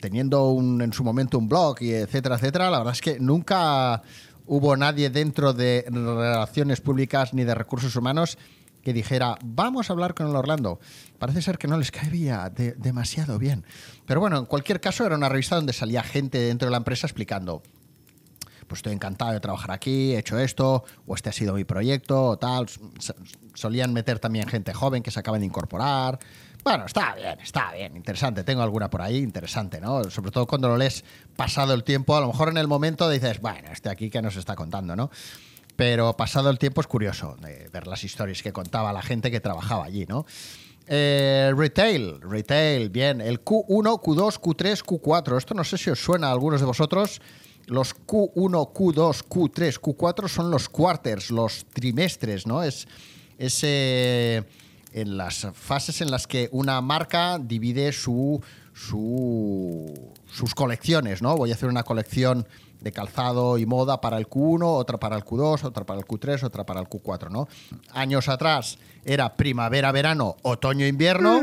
teniendo 0.00 0.50
un, 0.50 0.82
en 0.82 0.92
su 0.92 1.04
momento 1.04 1.38
un 1.38 1.48
blog 1.48 1.80
y 1.80 1.92
etcétera, 1.92 2.36
etcétera, 2.36 2.70
la 2.70 2.78
verdad 2.78 2.94
es 2.94 3.00
que 3.00 3.20
nunca 3.20 4.02
hubo 4.46 4.76
nadie 4.76 5.10
dentro 5.10 5.52
de 5.52 5.84
relaciones 5.88 6.80
públicas 6.80 7.34
ni 7.34 7.44
de 7.44 7.54
recursos 7.54 7.94
humanos 7.96 8.38
que 8.86 8.92
dijera, 8.92 9.36
vamos 9.42 9.90
a 9.90 9.94
hablar 9.94 10.14
con 10.14 10.28
el 10.28 10.36
Orlando. 10.36 10.78
Parece 11.18 11.42
ser 11.42 11.58
que 11.58 11.66
no 11.66 11.76
les 11.76 11.90
caería 11.90 12.52
demasiado 12.76 13.36
bien. 13.36 13.64
Pero 14.06 14.20
bueno, 14.20 14.38
en 14.38 14.46
cualquier 14.46 14.80
caso 14.80 15.04
era 15.04 15.16
una 15.16 15.28
revista 15.28 15.56
donde 15.56 15.72
salía 15.72 16.04
gente 16.04 16.38
dentro 16.38 16.66
de 16.66 16.70
la 16.70 16.76
empresa 16.76 17.04
explicando, 17.08 17.64
pues 18.68 18.78
estoy 18.78 18.92
encantado 18.92 19.32
de 19.32 19.40
trabajar 19.40 19.72
aquí, 19.72 20.12
he 20.12 20.20
hecho 20.20 20.38
esto, 20.38 20.84
o 21.04 21.16
este 21.16 21.30
ha 21.30 21.32
sido 21.32 21.54
mi 21.54 21.64
proyecto, 21.64 22.26
o 22.26 22.38
tal. 22.38 22.66
Solían 23.54 23.92
meter 23.92 24.20
también 24.20 24.46
gente 24.46 24.72
joven 24.72 25.02
que 25.02 25.10
se 25.10 25.18
acaban 25.18 25.40
de 25.40 25.46
incorporar. 25.46 26.20
Bueno, 26.62 26.86
está 26.86 27.16
bien, 27.16 27.40
está 27.40 27.72
bien, 27.72 27.96
interesante. 27.96 28.44
Tengo 28.44 28.62
alguna 28.62 28.88
por 28.88 29.02
ahí, 29.02 29.16
interesante, 29.16 29.80
¿no? 29.80 30.04
Sobre 30.10 30.30
todo 30.30 30.46
cuando 30.46 30.68
lo 30.68 30.76
lees 30.76 31.04
pasado 31.34 31.74
el 31.74 31.82
tiempo, 31.82 32.16
a 32.16 32.20
lo 32.20 32.28
mejor 32.28 32.50
en 32.50 32.58
el 32.58 32.68
momento 32.68 33.10
dices, 33.10 33.40
bueno, 33.40 33.68
este 33.72 33.90
aquí 33.90 34.10
que 34.10 34.22
nos 34.22 34.36
está 34.36 34.54
contando, 34.54 34.94
¿no? 34.94 35.10
Pero 35.76 36.16
pasado 36.16 36.50
el 36.50 36.58
tiempo 36.58 36.80
es 36.80 36.86
curioso 36.86 37.36
ver 37.72 37.86
las 37.86 38.02
historias 38.02 38.42
que 38.42 38.52
contaba 38.52 38.92
la 38.92 39.02
gente 39.02 39.30
que 39.30 39.40
trabajaba 39.40 39.84
allí, 39.84 40.06
¿no? 40.06 40.26
Eh, 40.88 41.52
retail, 41.56 42.20
retail, 42.20 42.90
bien. 42.90 43.20
El 43.20 43.44
Q1, 43.44 44.00
Q2, 44.00 44.40
Q3, 44.40 44.82
Q4. 44.84 45.36
Esto 45.36 45.54
no 45.54 45.64
sé 45.64 45.76
si 45.76 45.90
os 45.90 45.98
suena 45.98 46.28
a 46.28 46.32
algunos 46.32 46.60
de 46.60 46.66
vosotros. 46.66 47.20
Los 47.66 47.94
Q1, 47.94 48.72
Q2, 48.72 49.24
Q3, 49.28 49.80
Q4 49.80 50.28
son 50.28 50.50
los 50.50 50.68
quarters, 50.68 51.30
los 51.30 51.66
trimestres, 51.72 52.46
¿no? 52.46 52.62
Es, 52.62 52.86
ese 53.38 54.44
en 54.92 55.16
las 55.16 55.48
fases 55.52 56.00
en 56.00 56.10
las 56.10 56.26
que 56.26 56.48
una 56.52 56.80
marca 56.80 57.38
divide 57.38 57.92
su, 57.92 58.40
su, 58.72 59.92
sus 60.30 60.54
colecciones, 60.54 61.20
¿no? 61.20 61.36
Voy 61.36 61.50
a 61.50 61.54
hacer 61.54 61.68
una 61.68 61.82
colección 61.82 62.46
de 62.80 62.92
calzado 62.92 63.58
y 63.58 63.66
moda 63.66 64.00
para 64.00 64.18
el 64.18 64.28
Q1, 64.28 64.64
otra 64.64 64.98
para 64.98 65.16
el 65.16 65.24
Q2, 65.24 65.64
otra 65.64 65.84
para 65.84 66.00
el 66.00 66.06
Q3, 66.06 66.44
otra 66.44 66.64
para 66.64 66.80
el 66.80 66.86
Q4, 66.86 67.30
¿no? 67.30 67.48
Años 67.92 68.28
atrás 68.28 68.78
era 69.04 69.36
primavera, 69.36 69.92
verano, 69.92 70.36
otoño, 70.42 70.86
invierno. 70.86 71.42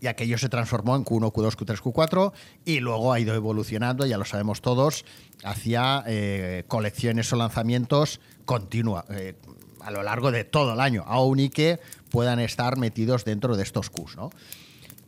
y 0.00 0.08
aquello 0.08 0.36
se 0.36 0.48
transformó 0.48 0.96
en 0.96 1.04
Q1, 1.04 1.32
Q2, 1.32 1.56
Q3, 1.56 1.80
Q4 1.80 2.32
y 2.64 2.80
luego 2.80 3.12
ha 3.12 3.20
ido 3.20 3.34
evolucionando, 3.34 4.04
ya 4.04 4.18
lo 4.18 4.24
sabemos 4.24 4.60
todos, 4.60 5.04
hacia 5.44 6.02
eh, 6.06 6.64
colecciones 6.66 7.32
o 7.32 7.36
lanzamientos 7.36 8.20
continua, 8.44 9.04
eh, 9.10 9.36
a 9.80 9.92
lo 9.92 10.02
largo 10.02 10.32
de 10.32 10.42
todo 10.42 10.72
el 10.72 10.80
año, 10.80 11.04
aún 11.06 11.38
y 11.38 11.50
que 11.50 11.78
puedan 12.10 12.40
estar 12.40 12.76
metidos 12.78 13.24
dentro 13.24 13.56
de 13.56 13.62
estos 13.62 13.90
Qs, 13.90 14.16
¿no? 14.16 14.30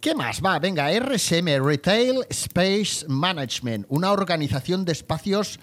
¿Qué 0.04 0.14
más? 0.14 0.42
Va, 0.44 0.58
venga, 0.58 0.92
RSM, 0.92 1.64
Retail 1.64 2.26
Space 2.28 3.06
Management, 3.08 3.86
una 3.88 4.12
organización 4.12 4.84
de 4.84 4.92
espacios 4.92 5.58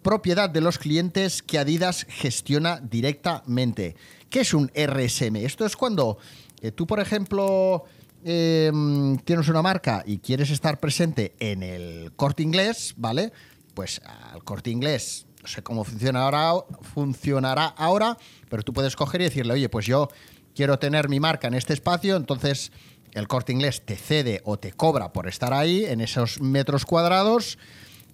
propiedad 0.00 0.48
de 0.48 0.60
los 0.60 0.78
clientes 0.78 1.42
que 1.42 1.58
Adidas 1.58 2.06
gestiona 2.08 2.78
directamente. 2.80 3.96
¿Qué 4.28 4.42
es 4.42 4.54
un 4.54 4.70
RSM? 4.76 5.34
Esto 5.38 5.66
es 5.66 5.76
cuando 5.76 6.18
eh, 6.60 6.70
tú, 6.70 6.86
por 6.86 7.00
ejemplo, 7.00 7.82
em, 8.22 9.18
tienes 9.24 9.48
una 9.48 9.60
marca 9.60 10.04
y 10.06 10.18
quieres 10.18 10.50
estar 10.50 10.78
presente 10.78 11.34
en 11.40 11.64
el 11.64 12.12
corte 12.14 12.44
inglés, 12.44 12.94
¿vale? 12.96 13.32
Pues 13.74 14.00
al 14.04 14.44
corte 14.44 14.70
inglés, 14.70 15.26
no 15.42 15.48
sé 15.48 15.64
cómo 15.64 15.82
funciona 15.82 16.22
ahora, 16.22 16.52
funcionará 16.94 17.66
ahora, 17.66 18.16
pero 18.48 18.62
tú 18.62 18.72
puedes 18.72 18.94
coger 18.94 19.22
y 19.22 19.24
decirle, 19.24 19.54
oye, 19.54 19.68
pues 19.68 19.84
yo 19.84 20.10
quiero 20.54 20.78
tener 20.78 21.08
mi 21.08 21.18
marca 21.18 21.48
en 21.48 21.54
este 21.54 21.72
espacio, 21.72 22.16
entonces 22.16 22.70
el 23.12 23.28
corte 23.28 23.52
inglés 23.52 23.82
te 23.84 23.96
cede 23.96 24.40
o 24.44 24.58
te 24.58 24.72
cobra 24.72 25.12
por 25.12 25.28
estar 25.28 25.52
ahí, 25.52 25.84
en 25.84 26.00
esos 26.00 26.40
metros 26.40 26.84
cuadrados, 26.84 27.58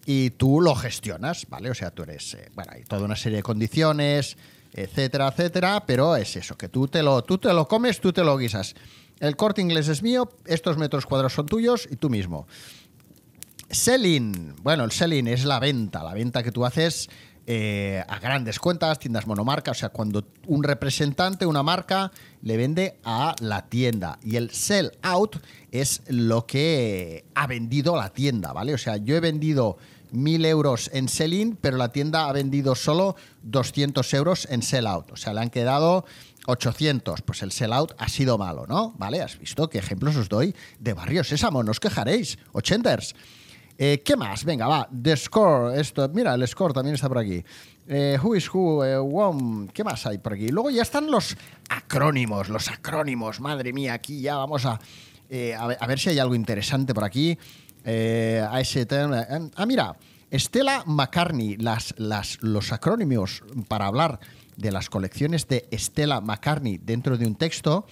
y 0.06 0.30
tú 0.30 0.60
lo 0.60 0.74
gestionas, 0.74 1.46
¿vale? 1.48 1.70
O 1.70 1.74
sea, 1.74 1.90
tú 1.90 2.04
eres, 2.04 2.34
eh, 2.34 2.48
bueno, 2.54 2.72
hay 2.74 2.84
toda 2.84 3.04
una 3.04 3.16
serie 3.16 3.38
de 3.38 3.42
condiciones, 3.42 4.36
etcétera, 4.72 5.28
etcétera, 5.28 5.84
pero 5.86 6.16
es 6.16 6.36
eso, 6.36 6.56
que 6.56 6.68
tú 6.68 6.86
te 6.86 7.02
lo, 7.02 7.22
tú 7.24 7.38
te 7.38 7.52
lo 7.52 7.66
comes, 7.66 8.00
tú 8.00 8.12
te 8.12 8.22
lo 8.22 8.36
guisas. 8.36 8.74
El 9.18 9.34
corte 9.34 9.62
inglés 9.62 9.88
es 9.88 10.02
mío, 10.02 10.30
estos 10.44 10.76
metros 10.76 11.06
cuadrados 11.06 11.32
son 11.32 11.46
tuyos 11.46 11.88
y 11.90 11.96
tú 11.96 12.10
mismo. 12.10 12.46
Selling, 13.70 14.54
bueno, 14.62 14.84
el 14.84 14.92
selling 14.92 15.26
es 15.26 15.44
la 15.44 15.58
venta, 15.58 16.04
la 16.04 16.14
venta 16.14 16.42
que 16.42 16.52
tú 16.52 16.64
haces 16.64 17.08
eh, 17.46 18.02
a 18.08 18.18
grandes 18.18 18.58
cuentas, 18.58 18.98
tiendas 18.98 19.26
monomarca, 19.26 19.70
o 19.70 19.74
sea, 19.74 19.90
cuando 19.90 20.24
un 20.46 20.64
representante, 20.64 21.46
una 21.46 21.62
marca, 21.62 22.10
le 22.42 22.56
vende 22.56 22.98
a 23.04 23.36
la 23.40 23.68
tienda. 23.68 24.18
Y 24.22 24.34
el 24.34 24.50
sell 24.50 24.92
out 25.02 25.36
es 25.70 26.02
lo 26.08 26.46
que 26.46 27.24
ha 27.34 27.46
vendido 27.46 27.96
la 27.96 28.10
tienda, 28.10 28.52
¿vale? 28.52 28.74
O 28.74 28.78
sea, 28.78 28.96
yo 28.96 29.16
he 29.16 29.20
vendido 29.20 29.78
1.000 30.12 30.46
euros 30.46 30.90
en 30.92 31.08
sell-in, 31.08 31.56
pero 31.60 31.76
la 31.76 31.92
tienda 31.92 32.28
ha 32.28 32.32
vendido 32.32 32.74
solo 32.74 33.16
200 33.42 34.12
euros 34.14 34.48
en 34.50 34.62
sell-out. 34.62 35.12
O 35.12 35.16
sea, 35.16 35.32
le 35.32 35.40
han 35.40 35.50
quedado 35.50 36.04
800. 36.46 37.22
Pues 37.22 37.42
el 37.42 37.52
sell-out 37.52 37.92
ha 37.98 38.08
sido 38.08 38.38
malo, 38.38 38.66
¿no? 38.66 38.94
¿Vale? 38.98 39.22
¿Has 39.22 39.38
visto 39.38 39.68
qué 39.68 39.78
ejemplos 39.78 40.16
os 40.16 40.28
doy 40.28 40.54
de 40.80 40.94
barrios 40.94 41.28
sésamo? 41.28 41.62
No 41.62 41.70
os 41.70 41.80
quejaréis. 41.80 42.38
Ochenters. 42.52 43.14
Eh, 43.78 44.02
¿Qué 44.04 44.16
más? 44.16 44.44
Venga, 44.44 44.66
va. 44.66 44.88
The 44.90 45.16
Score. 45.16 45.78
Esto, 45.78 46.08
mira, 46.08 46.34
el 46.34 46.46
Score 46.48 46.72
también 46.72 46.94
está 46.94 47.08
por 47.08 47.18
aquí. 47.18 47.44
Eh, 47.88 48.18
who 48.22 48.34
is 48.34 48.52
Who, 48.52 48.84
eh, 48.84 49.68
¿qué 49.72 49.84
más 49.84 50.06
hay 50.06 50.18
por 50.18 50.32
aquí? 50.32 50.48
Luego 50.48 50.70
ya 50.70 50.82
están 50.82 51.10
los 51.10 51.36
acrónimos, 51.68 52.48
los 52.48 52.68
acrónimos. 52.70 53.40
Madre 53.40 53.72
mía, 53.72 53.94
aquí 53.94 54.20
ya 54.20 54.36
vamos 54.36 54.64
a, 54.64 54.80
a, 55.58 55.86
ver, 55.86 55.98
si 55.98 56.10
hay 56.10 56.18
algo 56.18 56.34
interesante 56.34 56.94
por 56.94 57.04
aquí. 57.04 57.38
ah, 57.86 59.66
mira, 59.66 59.96
Stella 60.32 60.82
McCartney, 60.86 61.56
las, 61.58 61.94
las, 61.98 62.38
los 62.42 62.72
acrónimos 62.72 63.44
para 63.68 63.86
hablar 63.86 64.18
de 64.56 64.72
las 64.72 64.88
colecciones 64.88 65.46
de 65.48 65.68
Stella 65.72 66.20
McCartney 66.20 66.78
dentro 66.78 67.18
de 67.18 67.26
un 67.26 67.36
texto 67.36 67.86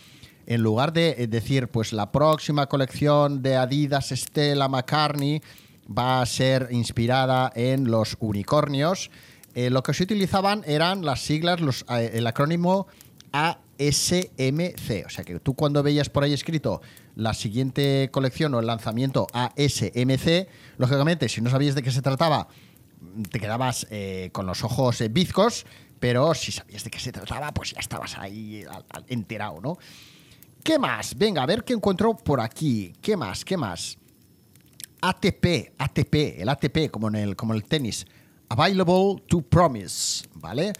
en 0.46 0.62
lugar 0.62 0.92
de 0.92 1.26
decir, 1.28 1.68
pues 1.68 1.92
la 1.92 2.10
próxima 2.10 2.66
colección 2.66 3.42
de 3.42 3.56
Adidas 3.56 4.10
Stella 4.10 4.68
McCartney 4.68 5.40
va 5.86 6.22
a 6.22 6.26
ser 6.26 6.68
inspirada 6.70 7.52
en 7.54 7.90
los 7.90 8.16
unicornios. 8.20 9.10
Eh, 9.54 9.70
lo 9.70 9.82
que 9.82 9.94
se 9.94 10.02
utilizaban 10.02 10.62
eran 10.66 11.04
las 11.04 11.20
siglas, 11.20 11.60
eh, 11.90 12.10
el 12.14 12.26
acrónimo 12.26 12.86
ASMC. 13.32 15.06
O 15.06 15.10
sea 15.10 15.24
que 15.24 15.38
tú 15.40 15.54
cuando 15.54 15.82
veías 15.82 16.08
por 16.08 16.24
ahí 16.24 16.32
escrito 16.32 16.80
la 17.14 17.34
siguiente 17.34 18.08
colección 18.10 18.54
o 18.54 18.60
el 18.60 18.66
lanzamiento 18.66 19.26
ASMC, 19.32 20.48
lógicamente, 20.78 21.28
si 21.28 21.40
no 21.40 21.50
sabías 21.50 21.74
de 21.74 21.82
qué 21.82 21.90
se 21.90 22.02
trataba, 22.02 22.48
te 23.30 23.38
quedabas 23.38 23.86
eh, 23.90 24.30
con 24.32 24.46
los 24.46 24.64
ojos 24.64 25.02
bizcos, 25.10 25.66
pero 26.00 26.34
si 26.34 26.50
sabías 26.50 26.84
de 26.84 26.90
qué 26.90 26.98
se 26.98 27.12
trataba, 27.12 27.52
pues 27.52 27.72
ya 27.72 27.80
estabas 27.80 28.18
ahí 28.18 28.64
enterado, 29.08 29.60
¿no? 29.60 29.78
¿Qué 30.64 30.78
más? 30.78 31.16
Venga, 31.16 31.42
a 31.42 31.46
ver 31.46 31.62
qué 31.62 31.74
encuentro 31.74 32.16
por 32.16 32.40
aquí. 32.40 32.94
¿Qué 33.02 33.16
más? 33.16 33.44
¿Qué 33.44 33.56
más? 33.56 33.98
ATP, 35.08 35.74
ATP, 35.76 36.40
el 36.40 36.48
ATP 36.48 36.90
como 36.90 37.08
en 37.08 37.16
el, 37.16 37.36
como 37.36 37.52
el 37.52 37.64
tenis. 37.64 38.06
Available 38.48 39.22
to 39.26 39.42
Promise, 39.42 40.26
¿vale? 40.34 40.72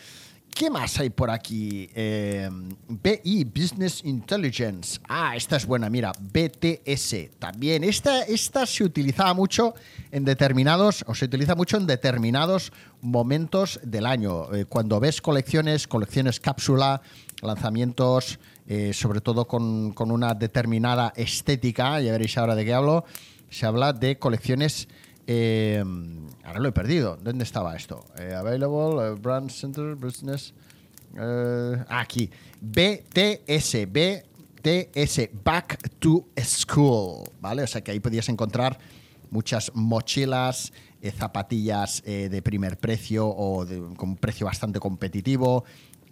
¿Qué 0.55 0.71
más 0.71 1.01
hay 1.01 1.11
por 1.11 1.31
aquí? 1.31 1.91
Eh, 1.95 2.49
BI, 2.89 3.45
Business 3.45 4.03
Intelligence. 4.05 5.01
Ah, 5.09 5.35
esta 5.35 5.57
es 5.57 5.67
buena, 5.67 5.91
mira, 5.91 6.13
BTS 6.13 7.39
también. 7.41 7.83
Esta, 7.83 8.23
esta 8.23 8.65
se 8.65 8.85
utilizaba 8.85 9.35
mucho 9.35 9.75
en 10.13 10.25
determinados, 10.25 11.05
o 11.09 11.15
se 11.15 11.25
utiliza 11.25 11.57
mucho 11.57 11.77
en 11.77 11.87
determinados 11.87 12.73
momentos 13.01 13.81
del 13.83 14.07
año. 14.07 14.55
Eh, 14.55 14.65
cuando 14.65 15.01
ves 15.01 15.21
colecciones, 15.21 15.89
colecciones 15.89 16.39
cápsula, 16.39 17.03
lanzamientos, 17.43 18.39
eh, 18.69 18.93
sobre 18.95 19.21
todo 19.21 19.49
con, 19.49 19.93
con, 19.93 20.13
una 20.13 20.35
determinada 20.35 21.13
estética, 21.17 22.01
ya 22.01 22.13
veréis 22.13 22.39
ahora 22.39 22.55
de 22.55 22.65
qué 22.65 22.73
hablo, 22.73 23.05
se 23.55 23.67
habla 23.67 23.93
de 23.93 24.19
colecciones. 24.19 24.89
Eh, 25.29 25.83
ahora 26.45 26.59
lo 26.59 26.69
he 26.69 26.73
perdido. 26.73 27.17
¿Dónde 27.23 27.45
estaba 27.45 27.77
esto? 27.77 28.05
Eh, 28.19 28.35
available, 28.35 29.07
eh, 29.07 29.11
Brand 29.13 29.49
Center, 29.49 29.95
Business. 29.95 30.53
aquí. 31.89 32.29
BTS. 32.61 33.87
BTS. 33.87 35.31
Back 35.45 35.89
to 36.01 36.27
School. 36.43 37.31
¿Vale? 37.41 37.63
O 37.63 37.67
sea 37.69 37.81
que 37.81 37.93
ahí 37.93 38.01
podías 38.01 38.29
encontrar 38.29 38.77
muchas 39.31 39.71
mochilas, 39.75 40.73
zapatillas 41.17 42.03
de 42.05 42.43
primer 42.43 42.79
precio 42.79 43.27
o 43.29 43.65
con 43.97 44.11
un 44.11 44.17
precio 44.17 44.47
bastante 44.47 44.81
competitivo, 44.81 45.65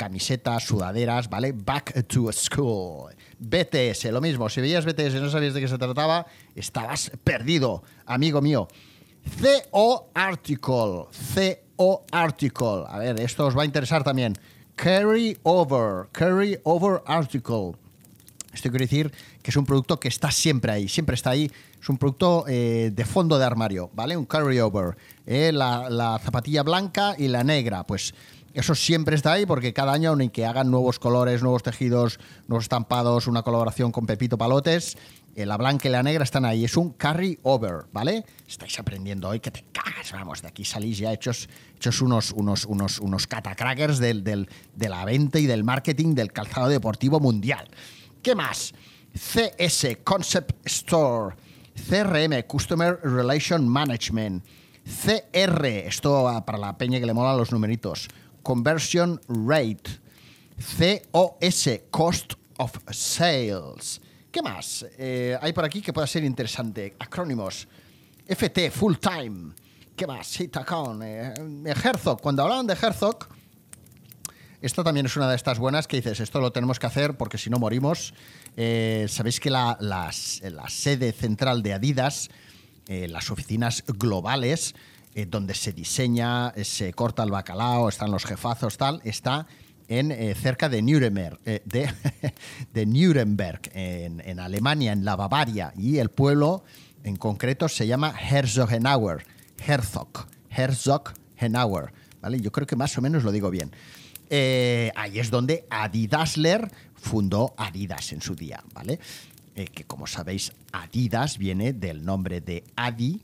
camisetas, 0.03 0.65
sudaderas, 0.65 1.31
¿vale? 1.31 1.53
Back 1.53 2.09
to 2.09 2.33
school. 2.33 3.15
BTS, 3.39 4.07
lo 4.07 4.21
mismo. 4.21 4.49
Si 4.49 4.61
veías 4.61 4.85
BTS 4.85 5.15
y 5.15 5.21
no 5.21 5.31
sabías 5.31 5.55
de 5.55 5.61
qué 5.61 5.69
se 5.69 5.79
trataba, 5.79 6.27
estabas 6.57 7.13
perdido, 7.23 7.85
amigo 8.05 8.43
mío. 8.43 8.67
CO 9.41 10.11
Article. 10.13 11.07
CO 11.37 12.05
Article. 12.11 12.83
A 12.89 12.99
ver, 12.99 13.21
esto 13.21 13.47
os 13.47 13.57
va 13.57 13.63
a 13.63 13.65
interesar 13.65 14.03
también. 14.03 14.37
Carry 14.75 15.39
Over. 15.45 16.09
Carry 16.11 16.59
Over 16.65 17.03
Article. 17.07 17.75
Esto 18.53 18.71
quiere 18.71 18.87
decir 18.87 19.13
que 19.41 19.53
es 19.53 19.57
un 19.57 19.65
producto 19.65 20.01
que 20.01 20.09
está 20.09 20.33
siempre 20.33 20.73
ahí, 20.73 20.89
siempre 20.89 21.15
está 21.15 21.31
ahí. 21.31 21.49
Es 21.81 21.89
un 21.89 21.97
producto 21.97 22.45
eh, 22.49 22.91
de 22.93 23.05
fondo 23.05 23.39
de 23.39 23.45
armario, 23.45 23.89
¿vale? 23.95 24.17
Un 24.17 24.25
carryover. 24.25 24.97
Eh, 25.27 25.53
la, 25.53 25.89
la 25.89 26.19
zapatilla 26.19 26.65
blanca 26.65 27.15
y 27.17 27.29
la 27.29 27.45
negra. 27.45 27.85
Pues 27.85 28.15
eso 28.55 28.75
siempre 28.75 29.17
está 29.17 29.33
ahí 29.33 29.47
porque 29.47 29.73
cada 29.73 29.93
año, 29.93 30.11
aunque 30.11 30.31
que 30.31 30.47
hagan 30.47 30.71
nuevos 30.71 30.99
colores, 30.99 31.43
nuevos 31.43 31.63
tejidos, 31.63 32.19
nuevos 32.49 32.65
estampados, 32.65 33.27
una 33.27 33.43
colaboración 33.43 33.93
con 33.93 34.07
Pepito 34.07 34.37
Palotes, 34.37 34.97
eh, 35.35 35.47
la 35.47 35.57
blanca 35.57 35.89
y 35.89 35.93
la 35.93 36.03
negra 36.03 36.25
están 36.25 36.45
ahí. 36.45 36.65
Es 36.65 36.77
un 36.77 36.91
carry 36.91 37.39
over, 37.43 37.87
¿vale? 37.93 38.25
Estáis 38.47 38.79
aprendiendo 38.79 39.29
hoy 39.29 39.41
que 39.41 39.51
te 39.51 39.65
cagas. 39.73 40.13
Vamos, 40.13 40.43
de 40.43 40.49
aquí 40.49 40.65
salís 40.65 40.99
ya 40.99 41.13
hechos, 41.13 41.49
hechos 41.77 42.03
unos, 42.03 42.33
unos, 42.33 42.67
unos, 42.67 42.99
unos 42.99 43.27
catacrackers 43.27 43.99
del, 43.99 44.23
del, 44.23 44.49
de 44.77 44.89
la 44.89 45.05
venta 45.05 45.39
y 45.39 45.47
del 45.47 45.65
marketing 45.65 46.15
del 46.15 46.33
calzado 46.33 46.69
deportivo 46.69 47.19
mundial. 47.21 47.69
¿Qué 48.23 48.35
más? 48.35 48.75
CS, 49.15 49.99
Concept 50.05 50.67
Store. 50.67 51.35
CRM, 51.89 52.43
Customer 52.47 53.01
Relation 53.03 53.67
Management. 53.67 54.45
CR, 54.85 55.65
esto 55.65 56.43
para 56.45 56.59
la 56.59 56.77
peña 56.77 57.01
que 57.01 57.07
le 57.07 57.15
mola 57.15 57.35
los 57.35 57.53
numeritos. 57.53 58.09
Conversion 58.43 59.21
Rate. 59.29 60.03
COS, 61.11 61.69
Cost 61.91 62.35
of 62.59 62.77
Sales. 62.91 64.01
¿Qué 64.31 64.41
más 64.43 64.87
eh, 64.97 65.37
hay 65.41 65.53
por 65.53 65.65
aquí 65.65 65.83
que 65.83 65.93
pueda 65.93 66.07
ser 66.07 66.25
interesante? 66.25 66.95
Acrónimos. 66.99 67.69
FT, 68.27 68.71
Full 68.71 68.95
Time. 68.97 69.53
¿Qué 69.95 70.07
más? 70.07 70.41
Hitacon. 70.41 71.03
Eh, 71.03 71.35
Herzog. 71.67 72.21
Cuando 72.21 72.43
hablaban 72.43 72.67
de 72.67 72.75
Herzog, 72.75 73.29
esta 74.63 74.85
también 74.85 75.07
es 75.07 75.17
una 75.17 75.29
de 75.29 75.37
estas 75.37 75.59
buenas 75.59 75.87
que 75.87 75.97
dices, 75.97 76.21
esto 76.21 76.41
lo 76.41 76.53
tenemos 76.53 76.79
que 76.79 76.87
hacer 76.87 77.17
porque 77.17 77.37
si 77.37 77.51
no 77.51 77.59
morimos. 77.59 78.15
Eh, 78.57 79.07
Sabéis 79.09 79.41
que 79.41 79.51
la, 79.51 79.77
sede 80.13 81.13
central 81.13 81.63
de 81.63 81.75
Adidas, 81.75 82.31
las 82.87 83.31
oficinas 83.31 83.85
globales, 83.87 84.75
eh, 85.15 85.27
donde 85.27 85.53
se 85.53 85.75
diseña, 85.75 86.55
eh, 86.57 86.65
se 86.65 86.95
corta 86.95 87.23
el 87.23 87.31
bacalao, 87.31 87.91
están 87.91 88.11
los 88.11 88.25
jefazos, 88.25 88.79
tal, 88.79 89.03
está 89.05 89.47
en, 89.87 90.11
eh, 90.11 90.35
cerca 90.35 90.71
de 90.71 90.81
Nuremberg, 90.81 91.39
de, 91.45 92.87
Nuremberg 92.87 93.61
en, 93.75 94.41
Alemania, 94.41 94.93
en 94.93 95.05
la 95.05 95.15
Bavaria, 95.15 95.75
y 95.77 95.99
el 95.99 96.09
pueblo 96.09 96.65
en 97.05 97.17
concreto 97.17 97.69
se 97.69 97.87
llama 97.87 98.15
Herzogenauer, 98.19 99.27
Herzog, 99.67 100.29
Herzogenauer, 100.49 101.93
¿vale? 102.23 102.41
Yo 102.41 102.51
creo 102.51 102.67
que 102.67 102.77
más 102.77 102.97
o 102.97 103.03
menos 103.03 103.23
lo 103.23 103.33
digo 103.33 103.51
bien. 103.51 103.71
Ahí 104.31 105.19
es 105.19 105.31
donde 105.31 105.67
Adidasler 105.69 106.73
fundó 106.95 107.53
Adidas 107.59 108.13
en 108.13 108.23
su 108.23 108.35
día, 108.35 108.65
¿vale? 108.73 108.99
que 109.55 109.85
como 109.85 110.07
sabéis, 110.07 110.53
Adidas 110.73 111.37
viene 111.37 111.75
del 111.75 112.03
nombre 112.03 112.41
de 112.41 112.65
Adi, 112.75 113.21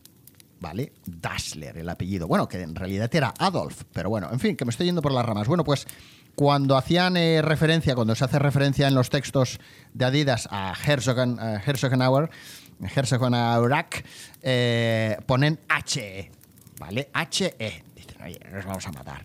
¿vale? 0.61 0.93
Dassler, 1.07 1.79
el 1.79 1.89
apellido. 1.89 2.27
Bueno, 2.27 2.49
que 2.49 2.61
en 2.61 2.75
realidad 2.75 3.15
era 3.15 3.35
Adolf, 3.39 3.83
pero 3.93 4.11
bueno, 4.11 4.29
en 4.33 4.41
fin, 4.41 4.57
que 4.57 4.65
me 4.65 4.71
estoy 4.71 4.87
yendo 4.87 5.03
por 5.03 5.13
las 5.13 5.25
ramas. 5.25 5.49
Bueno, 5.49 5.65
pues 5.65 5.87
cuando 6.35 6.77
hacían 6.77 7.17
eh, 7.17 7.43
referencia, 7.43 7.95
cuando 7.95 8.15
se 8.15 8.25
hace 8.25 8.39
referencia 8.39 8.87
en 8.87 8.95
los 8.95 9.11
textos 9.11 9.59
de 9.93 10.05
Adidas 10.05 10.49
a 10.51 10.73
Herzogen, 10.87 11.33
uh, 11.33 11.59
Herzogenauer, 11.67 12.31
eh, 14.43 15.17
ponen 15.27 15.59
HE, 15.69 16.31
¿vale? 16.79 17.11
HE. 17.13 17.83
Dicen, 17.95 18.23
oye, 18.23 18.39
nos 18.53 18.65
vamos 18.65 18.87
a 18.87 18.93
matar. 18.93 19.25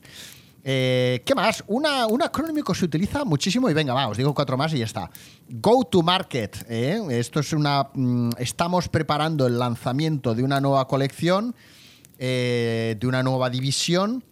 Eh, 0.63 1.21
¿Qué 1.25 1.35
más? 1.35 1.63
Una, 1.67 2.07
un 2.07 2.21
acrónimo 2.21 2.73
se 2.73 2.85
utiliza 2.85 3.25
muchísimo 3.25 3.69
y 3.69 3.73
venga, 3.73 3.93
va, 3.93 4.07
os 4.07 4.17
digo 4.17 4.33
cuatro 4.33 4.57
más 4.57 4.73
y 4.73 4.79
ya 4.79 4.85
está. 4.85 5.09
Go 5.49 5.83
to 5.83 6.01
market. 6.01 6.65
Esto 6.69 7.39
es 7.39 7.53
una. 7.53 7.89
Mm, 7.93 8.31
estamos 8.37 8.87
preparando 8.87 9.45
el 9.45 9.59
lanzamiento 9.59 10.33
de 10.33 10.43
una 10.43 10.61
nueva 10.61 10.87
colección, 10.87 11.55
de 12.17 12.99
una 13.03 13.21
nueva 13.21 13.49
división 13.49 14.23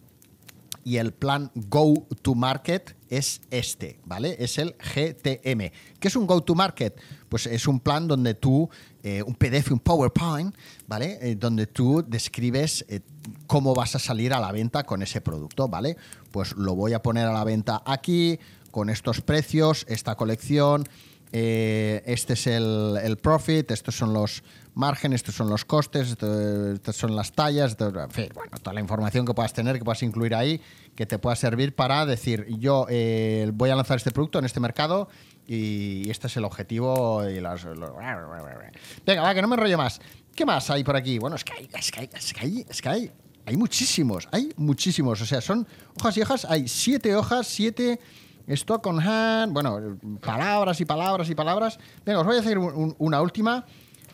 y 0.84 0.96
el 0.96 1.12
plan 1.12 1.50
Go 1.54 2.06
to 2.22 2.34
Market 2.34 2.96
es 3.12 3.42
este, 3.50 4.00
¿vale? 4.06 4.36
Es 4.38 4.56
el 4.56 4.74
GTM. 4.78 5.70
¿Qué 6.00 6.08
es 6.08 6.16
un 6.16 6.26
Go 6.26 6.42
to 6.42 6.54
Market? 6.54 6.98
Pues 7.28 7.46
es 7.46 7.66
un 7.66 7.78
plan 7.78 8.08
donde 8.08 8.32
tú, 8.32 8.70
eh, 9.02 9.22
un 9.22 9.34
PDF, 9.34 9.70
un 9.70 9.80
PowerPoint, 9.80 10.56
¿vale? 10.86 11.18
Eh, 11.20 11.34
donde 11.34 11.66
tú 11.66 12.02
describes 12.08 12.86
eh, 12.88 13.00
cómo 13.46 13.74
vas 13.74 13.94
a 13.96 13.98
salir 13.98 14.32
a 14.32 14.40
la 14.40 14.50
venta 14.50 14.84
con 14.84 15.02
ese 15.02 15.20
producto, 15.20 15.68
¿vale? 15.68 15.98
Pues 16.30 16.56
lo 16.56 16.74
voy 16.74 16.94
a 16.94 17.02
poner 17.02 17.26
a 17.26 17.32
la 17.34 17.44
venta 17.44 17.82
aquí, 17.84 18.38
con 18.70 18.88
estos 18.88 19.20
precios, 19.20 19.84
esta 19.90 20.14
colección, 20.14 20.88
este 21.32 22.34
es 22.34 22.46
el, 22.46 22.98
el 23.02 23.16
profit, 23.16 23.70
estos 23.70 23.96
son 23.96 24.12
los 24.12 24.42
margen, 24.74 25.12
estos 25.12 25.34
son 25.34 25.48
los 25.48 25.64
costes, 25.64 26.10
estas 26.10 26.96
son 26.96 27.16
las 27.16 27.32
tallas, 27.32 27.76
en 27.78 28.10
fin, 28.10 28.28
bueno, 28.34 28.56
toda 28.58 28.74
la 28.74 28.80
información 28.80 29.26
que 29.26 29.34
puedas 29.34 29.52
tener, 29.52 29.78
que 29.78 29.84
puedas 29.84 30.02
incluir 30.02 30.34
ahí, 30.34 30.60
que 30.94 31.06
te 31.06 31.18
pueda 31.18 31.36
servir 31.36 31.74
para 31.74 32.06
decir, 32.06 32.46
yo 32.58 32.86
eh, 32.88 33.50
voy 33.54 33.70
a 33.70 33.76
lanzar 33.76 33.96
este 33.96 34.10
producto 34.10 34.38
en 34.38 34.44
este 34.44 34.60
mercado 34.60 35.08
y 35.46 36.08
este 36.10 36.28
es 36.28 36.36
el 36.36 36.44
objetivo. 36.44 37.28
Y 37.28 37.40
las, 37.40 37.64
Venga, 37.64 39.22
va, 39.22 39.34
que 39.34 39.42
no 39.42 39.48
me 39.48 39.54
enrollo 39.54 39.78
más. 39.78 40.00
¿Qué 40.34 40.46
más 40.46 40.70
hay 40.70 40.84
por 40.84 40.96
aquí? 40.96 41.18
Bueno, 41.18 41.36
es 41.36 41.44
que 41.44 41.52
hay, 41.52 41.68
es 41.74 41.90
que 41.90 42.00
hay, 42.00 42.10
es 42.14 42.32
que 42.32 42.40
hay, 42.40 42.66
es 42.68 42.82
que 42.82 42.88
hay, 42.88 43.12
hay 43.44 43.56
muchísimos, 43.56 44.28
hay 44.30 44.52
muchísimos. 44.56 45.20
O 45.20 45.26
sea, 45.26 45.40
son 45.40 45.66
hojas 45.98 46.16
y 46.16 46.22
hojas, 46.22 46.44
hay 46.46 46.68
siete 46.68 47.14
hojas, 47.14 47.46
siete 47.46 48.00
stock 48.48 48.86
on 48.86 49.00
hand, 49.00 49.52
bueno, 49.52 49.98
palabras 50.20 50.80
y 50.80 50.84
palabras 50.84 51.28
y 51.30 51.34
palabras. 51.34 51.78
Venga, 52.04 52.20
os 52.20 52.26
voy 52.26 52.36
a 52.36 52.40
hacer 52.40 52.58
una 52.58 53.20
última 53.20 53.64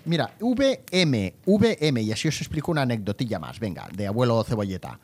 Mira, 0.08 0.35
VM, 0.40 1.35
VM, 1.44 2.00
y 2.00 2.12
así 2.12 2.28
os 2.28 2.40
explico 2.40 2.70
una 2.70 2.81
anecdotilla 2.81 3.38
más, 3.38 3.61
venga, 3.61 3.87
de 3.94 4.07
abuelo 4.07 4.42
cebolleta. 4.42 4.98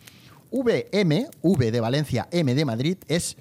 VM, 0.51 1.29
V 1.43 1.71
de 1.71 1.81
Valencia, 1.81 2.27
M 2.31 2.55
de 2.55 2.65
Madrid, 2.65 2.97
es 3.07 3.37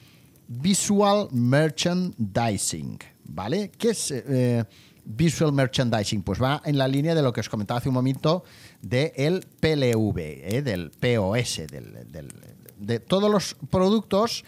Visual 0.45 1.29
Merchandising, 1.31 2.99
¿vale? 3.23 3.71
¿Qué 3.77 3.91
es 3.91 4.11
eh, 4.11 4.65
Visual 5.05 5.53
Merchandising? 5.53 6.23
Pues 6.23 6.41
va 6.41 6.61
en 6.65 6.77
la 6.77 6.89
línea 6.89 7.15
de 7.15 7.21
lo 7.21 7.31
que 7.31 7.39
os 7.39 7.47
comentaba 7.47 7.77
hace 7.77 7.87
un 7.87 7.95
momento 7.95 8.43
del 8.81 9.45
PLV, 9.61 10.17
¿eh? 10.17 10.61
del 10.63 10.91
POS, 10.91 11.61
de 12.77 12.99
todos 12.99 13.31
los 13.31 13.55
productos 13.69 14.43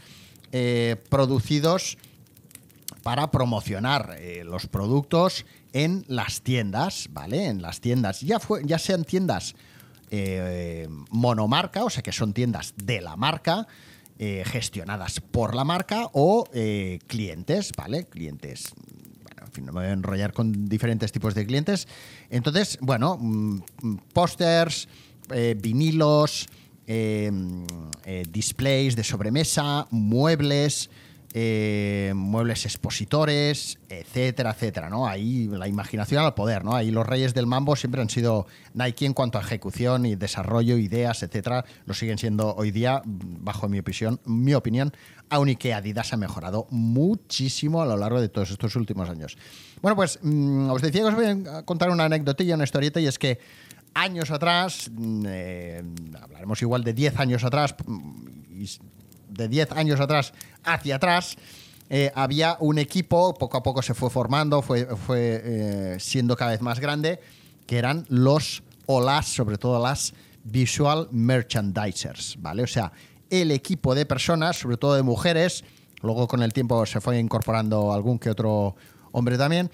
eh, 0.58 0.96
producidos 1.10 1.98
para 3.04 3.30
promocionar 3.30 4.18
los 4.46 4.68
productos 4.68 5.46
en 5.74 6.06
las 6.08 6.42
tiendas, 6.42 7.10
¿vale? 7.12 7.48
En 7.48 7.62
las 7.62 7.82
tiendas, 7.82 8.22
ya, 8.22 8.40
fue, 8.40 8.62
ya 8.64 8.80
sean 8.80 9.04
tiendas 9.04 9.54
eh, 10.12 10.88
monomarca, 11.10 11.84
o 11.84 11.90
sea 11.90 12.02
que 12.02 12.14
son 12.14 12.32
tiendas 12.32 12.74
de 12.78 13.02
la 13.02 13.18
marca, 13.18 13.68
eh, 14.18 14.44
gestionadas 14.46 15.20
por 15.20 15.56
la 15.56 15.66
marca, 15.66 16.10
o 16.14 16.48
eh, 16.54 17.00
clientes, 17.08 17.72
¿vale? 17.76 18.06
Clientes. 18.06 18.74
Bueno, 19.24 19.46
en 19.46 19.52
fin, 19.52 19.66
no 19.66 19.74
me 19.74 19.82
voy 19.82 19.90
a 19.90 19.94
enrollar 19.94 20.32
con 20.32 20.70
diferentes 20.70 21.12
tipos 21.12 21.36
de 21.36 21.46
clientes. 21.46 21.88
Entonces, 22.30 22.78
bueno, 22.80 23.18
mm, 23.20 23.60
pósters, 24.14 24.88
vinilos, 25.58 26.48
displays 26.88 28.96
de 28.96 29.04
sobremesa, 29.04 29.88
muebles. 29.92 30.90
Eh, 31.38 32.14
muebles 32.16 32.64
expositores, 32.64 33.78
etcétera, 33.90 34.52
etcétera, 34.52 34.90
¿no? 34.90 35.06
Ahí 35.06 35.50
la 35.50 35.68
imaginación 35.68 36.24
al 36.24 36.34
poder, 36.34 36.64
¿no? 36.64 36.74
Ahí 36.74 36.92
los 36.92 37.06
reyes 37.06 37.34
del 37.34 37.46
mambo 37.46 37.76
siempre 37.76 38.00
han 38.00 38.10
sido 38.10 38.48
Nike 38.74 39.06
en 39.06 39.14
cuanto 39.14 39.38
a 39.38 39.42
ejecución 39.42 40.06
y 40.06 40.16
desarrollo, 40.16 40.78
ideas, 40.78 41.24
etcétera, 41.24 41.66
lo 41.86 41.94
siguen 41.94 42.20
siendo 42.20 42.56
hoy 42.56 42.72
día, 42.72 43.02
bajo 43.04 43.68
mi 43.68 43.80
opinión, 43.80 44.22
mi 44.24 44.54
opinión, 44.54 44.94
que 45.60 45.74
Adidas 45.74 46.14
ha 46.14 46.18
mejorado 46.18 46.68
muchísimo 46.70 47.82
a 47.82 47.86
lo 47.86 47.98
largo 47.98 48.22
de 48.22 48.30
todos 48.30 48.52
estos 48.52 48.78
últimos 48.78 49.10
años. 49.10 49.38
Bueno, 49.82 49.98
pues 49.98 50.20
mm, 50.22 50.70
os 50.70 50.82
decía 50.82 51.02
que 51.02 51.08
os 51.08 51.16
voy 51.16 51.26
a 51.26 51.64
contar 51.64 51.90
una 51.90 52.06
anecdotilla, 52.06 52.56
una 52.56 52.64
historieta, 52.64 53.02
y 53.02 53.08
es 53.08 53.20
que 53.20 53.40
años 53.96 54.30
atrás, 54.30 54.92
mm, 54.94 55.26
eh, 55.28 55.84
hablaremos 56.22 56.62
igual 56.62 56.84
de 56.84 56.94
10 56.94 57.20
años 57.20 57.44
atrás, 57.44 57.76
de 59.30 59.48
10 59.48 59.72
años 59.72 60.00
atrás 60.00 60.34
hacia 60.64 60.98
atrás, 60.98 61.36
eh, 61.90 62.12
había 62.14 62.58
un 62.60 62.78
equipo, 62.78 63.34
poco 63.34 63.58
a 63.58 63.64
poco 63.64 63.82
se 63.82 63.94
fue 63.94 64.10
formando, 64.10 64.62
fue, 64.62 64.86
fue 64.96 65.42
eh, 65.44 65.98
siendo 66.00 66.36
cada 66.36 66.52
vez 66.52 66.62
más 66.62 66.80
grande, 66.80 67.20
que 67.66 67.78
eran 67.78 68.06
los 68.10 68.64
o 68.86 69.02
las, 69.02 69.28
sobre 69.28 69.58
todo 69.58 69.82
las 69.82 70.14
visual 70.44 71.08
merchandisers, 71.12 72.38
¿vale? 72.40 72.64
O 72.64 72.68
sea, 72.68 72.92
el 73.30 73.52
equipo 73.52 73.96
de 73.96 74.06
personas, 74.06 74.58
sobre 74.58 74.78
todo 74.78 74.96
de 74.96 75.04
mujeres, 75.04 75.64
luego 76.02 76.28
con 76.28 76.44
el 76.44 76.54
tiempo 76.54 76.86
se 76.86 77.02
fue 77.02 77.18
incorporando 77.18 77.94
algún 77.94 78.20
que 78.20 78.30
otro 78.30 78.76
hombre 79.12 79.38
también, 79.38 79.72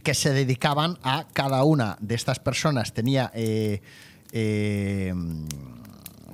que 0.00 0.14
se 0.14 0.32
dedicaban 0.32 0.98
a 1.02 1.26
cada 1.32 1.64
una 1.64 1.96
de 2.00 2.14
estas 2.14 2.38
personas, 2.38 2.92
tenía... 2.92 3.30
Eh, 3.34 3.80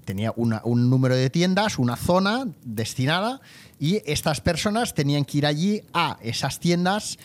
tenía 0.04 0.32
un 0.36 0.88
número 0.88 1.16
de 1.16 1.30
tiendas, 1.30 1.80
una 1.80 1.96
zona 1.96 2.46
destinada, 2.62 3.40
y 3.80 4.02
estas 4.10 4.40
personas 4.40 4.94
tenían 4.94 5.24
que 5.24 5.38
ir 5.38 5.46
allí 5.46 5.82
a 5.92 6.16
esas 6.22 6.60
tiendas 6.60 7.18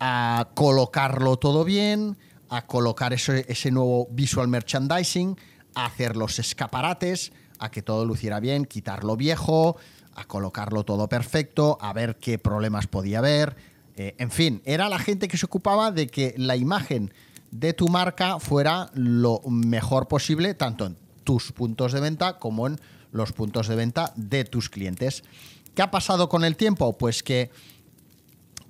a 0.00 0.48
colocarlo 0.54 1.36
todo 1.36 1.64
bien, 1.64 2.16
a 2.48 2.66
colocar 2.66 3.12
ese, 3.12 3.44
ese 3.48 3.70
nuevo 3.70 4.08
visual 4.10 4.48
merchandising, 4.48 5.36
a 5.74 5.86
hacer 5.86 6.16
los 6.16 6.38
escaparates, 6.38 7.32
a 7.58 7.70
que 7.70 7.82
todo 7.82 8.04
luciera 8.04 8.40
bien, 8.40 8.64
quitar 8.64 9.04
lo 9.04 9.16
viejo, 9.16 9.76
a 10.14 10.24
colocarlo 10.24 10.84
todo 10.84 11.08
perfecto, 11.08 11.78
a 11.80 11.92
ver 11.92 12.16
qué 12.16 12.38
problemas 12.38 12.86
podía 12.86 13.18
haber. 13.18 13.73
Eh, 13.96 14.14
en 14.18 14.30
fin, 14.30 14.62
era 14.64 14.88
la 14.88 14.98
gente 14.98 15.28
que 15.28 15.38
se 15.38 15.46
ocupaba 15.46 15.90
de 15.90 16.08
que 16.08 16.34
la 16.36 16.56
imagen 16.56 17.12
de 17.50 17.72
tu 17.72 17.88
marca 17.88 18.40
fuera 18.40 18.90
lo 18.94 19.40
mejor 19.48 20.08
posible, 20.08 20.54
tanto 20.54 20.86
en 20.86 20.96
tus 21.22 21.52
puntos 21.52 21.92
de 21.92 22.00
venta 22.00 22.38
como 22.38 22.66
en 22.66 22.80
los 23.12 23.32
puntos 23.32 23.68
de 23.68 23.76
venta 23.76 24.12
de 24.16 24.44
tus 24.44 24.68
clientes. 24.68 25.22
¿Qué 25.74 25.82
ha 25.82 25.90
pasado 25.90 26.28
con 26.28 26.44
el 26.44 26.56
tiempo? 26.56 26.98
Pues 26.98 27.22
que 27.22 27.50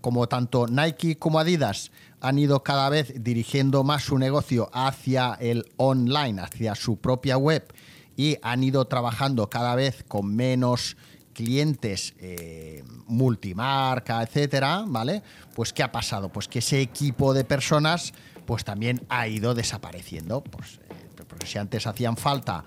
como 0.03 0.29
tanto 0.29 0.67
Nike 0.67 1.17
como 1.17 1.39
Adidas 1.39 1.91
han 2.21 2.39
ido 2.39 2.63
cada 2.63 2.91
vez 2.91 3.15
dirigiendo 3.25 3.85
más 3.85 4.05
su 4.05 4.19
negocio 4.19 4.69
hacia 4.75 5.33
el 5.41 5.65
online, 5.79 6.43
hacia 6.43 6.75
su 6.75 6.99
propia 6.99 7.39
web 7.39 7.73
y 8.17 8.37
han 8.43 8.63
ido 8.63 8.85
trabajando 8.87 9.49
cada 9.49 9.75
vez 9.75 10.05
con 10.07 10.35
menos 10.35 10.97
clientes 11.35 12.15
eh, 12.19 12.83
multimarca, 13.07 14.23
etcétera, 14.23 14.85
¿vale? 14.87 15.23
Pues 15.55 15.73
¿qué 15.73 15.83
ha 15.83 15.93
pasado? 15.93 16.31
Pues 16.31 16.49
que 16.49 16.61
ese 16.61 16.81
equipo 16.81 17.35
de 17.35 17.45
personas 17.45 18.15
pues 18.47 18.65
también 18.65 19.05
ha 19.09 19.29
ido 19.29 19.55
desapareciendo. 19.55 20.43
Pues 20.43 20.81
porque 21.29 21.47
si 21.47 21.59
antes 21.59 21.87
hacían 21.87 22.17
falta 22.17 22.65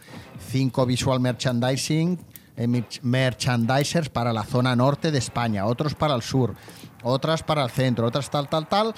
cinco 0.51 0.85
visual 0.85 1.19
merchandising, 1.19 2.19
eh, 2.57 2.83
merchandisers 3.01 4.09
para 4.09 4.33
la 4.33 4.43
zona 4.43 4.75
norte 4.75 5.11
de 5.11 5.19
España, 5.19 5.65
otros 5.65 5.95
para 5.95 6.15
el 6.15 6.21
sur, 6.21 6.55
otras 7.03 7.43
para 7.43 7.63
el 7.63 7.69
centro, 7.69 8.07
otras 8.07 8.29
tal, 8.29 8.49
tal, 8.49 8.67
tal, 8.67 8.93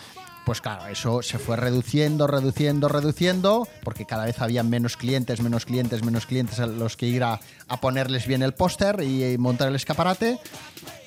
pues 0.50 0.62
claro, 0.62 0.88
eso 0.88 1.22
se 1.22 1.38
fue 1.38 1.58
reduciendo, 1.58 2.26
reduciendo, 2.26 2.88
reduciendo, 2.88 3.68
porque 3.84 4.06
cada 4.06 4.26
vez 4.26 4.42
había 4.42 4.64
menos 4.64 4.98
clientes, 4.98 5.42
menos 5.42 5.66
clientes, 5.66 6.04
menos 6.04 6.26
clientes 6.26 6.60
a 6.60 6.66
los 6.66 6.98
que 6.98 7.06
ir 7.06 7.24
a, 7.24 7.40
ponerles 7.82 8.26
bien 8.26 8.42
el 8.42 8.56
póster 8.56 9.04
y, 9.04 9.38
montar 9.38 9.68
el 9.68 9.76
escaparate, 9.76 10.40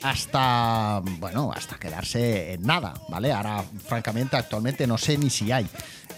hasta, 0.03 1.03
bueno, 1.19 1.51
hasta 1.53 1.77
quedarse 1.77 2.53
en 2.53 2.63
nada, 2.63 2.95
¿vale? 3.09 3.33
Ahora, 3.33 3.65
francamente, 3.85 4.37
actualmente 4.37 4.87
no 4.87 4.97
sé 4.97 5.19
ni 5.19 5.29
si 5.29 5.51
hay. 5.51 5.67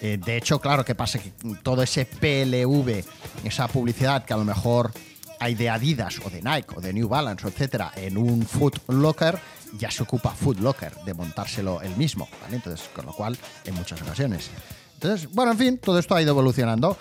Eh, 0.03 0.19
de 0.23 0.37
hecho, 0.37 0.61
claro, 0.61 0.85
que 0.85 0.95
pasa 0.95 1.19
que 1.19 1.33
todo 1.63 1.83
ese 1.83 2.05
PLV, 2.05 3.05
esa 3.43 3.69
publicidad 3.69 4.27
que 4.27 4.35
a 4.35 4.37
lo 4.37 4.45
mejor 4.45 4.93
hay 5.41 5.55
de 5.55 5.71
Adidas 5.71 6.21
o 6.25 6.29
de 6.29 6.43
Nike 6.43 6.75
o 6.77 6.81
de 6.83 6.93
New 6.93 7.09
Balance, 7.09 7.49
etcétera, 7.49 7.93
en 7.97 8.19
un 8.19 8.45
Foot 8.45 8.81
Locker, 8.89 9.39
ya 9.79 9.91
se 9.91 10.03
ocupa 10.03 10.31
Food 10.31 10.61
Locker 10.61 10.95
de 11.05 11.15
montárselo 11.15 11.81
él 11.83 11.97
mismo, 11.97 12.29
¿vale? 12.43 12.57
Entonces, 12.57 12.89
con 12.95 13.07
lo 13.07 13.13
cual, 13.13 13.37
en 13.65 13.75
muchas 13.75 14.01
ocasiones. 14.03 14.51
Entonces, 14.95 15.29
bueno, 15.33 15.53
en 15.53 15.59
fin, 15.59 15.79
todo 15.79 15.99
esto 15.99 16.15
ha 16.15 16.23
ido 16.23 16.31
evolucionando. 16.31 16.97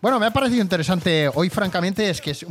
Bueno, 0.00 0.20
me 0.20 0.26
ha 0.26 0.30
parecido 0.30 0.62
interesante 0.62 1.28
hoy, 1.34 1.50
francamente, 1.50 2.08
es 2.08 2.20
que 2.20 2.30
es, 2.30 2.46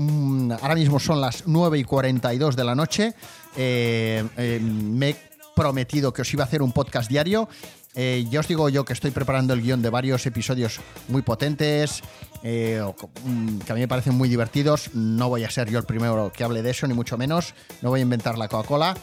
ahora 0.61 0.75
mismo 0.75 0.99
son 0.99 1.21
las 1.21 1.43
9 1.47 1.79
y 1.79 1.83
42 1.85 2.57
de 2.57 2.63
la 2.65 2.75
noche. 2.75 3.13
Eh, 3.55 4.21
eh, 4.35 4.59
me 4.61 5.09
he 5.11 5.15
prometido 5.55 6.11
que 6.11 6.23
os 6.23 6.33
iba 6.33 6.43
a 6.43 6.47
hacer 6.47 6.61
un 6.61 6.73
podcast 6.73 7.09
diario. 7.09 7.47
Eh, 7.95 8.25
ya 8.29 8.41
os 8.41 8.47
digo 8.49 8.67
yo 8.67 8.83
que 8.83 8.91
estoy 8.91 9.11
preparando 9.11 9.53
el 9.53 9.61
guion 9.61 9.81
de 9.81 9.89
varios 9.89 10.25
episodios 10.25 10.81
muy 11.07 11.21
potentes, 11.21 12.03
que 12.43 12.81
a 12.81 13.73
mí 13.73 13.79
me 13.79 13.87
parecen 13.87 14.15
muy 14.15 14.27
divertidos. 14.27 14.93
No 14.93 15.29
voy 15.29 15.45
a 15.45 15.49
ser 15.49 15.69
yo 15.69 15.79
el 15.79 15.85
primero 15.85 16.31
que 16.35 16.43
hable 16.43 16.61
de 16.61 16.71
eso, 16.71 16.85
ni 16.85 16.93
mucho 16.93 17.17
menos. 17.17 17.53
No 17.81 17.89
voy 17.89 18.01
a 18.01 18.03
inventar 18.03 18.37
la 18.37 18.49
Coca-Cola 18.49 18.93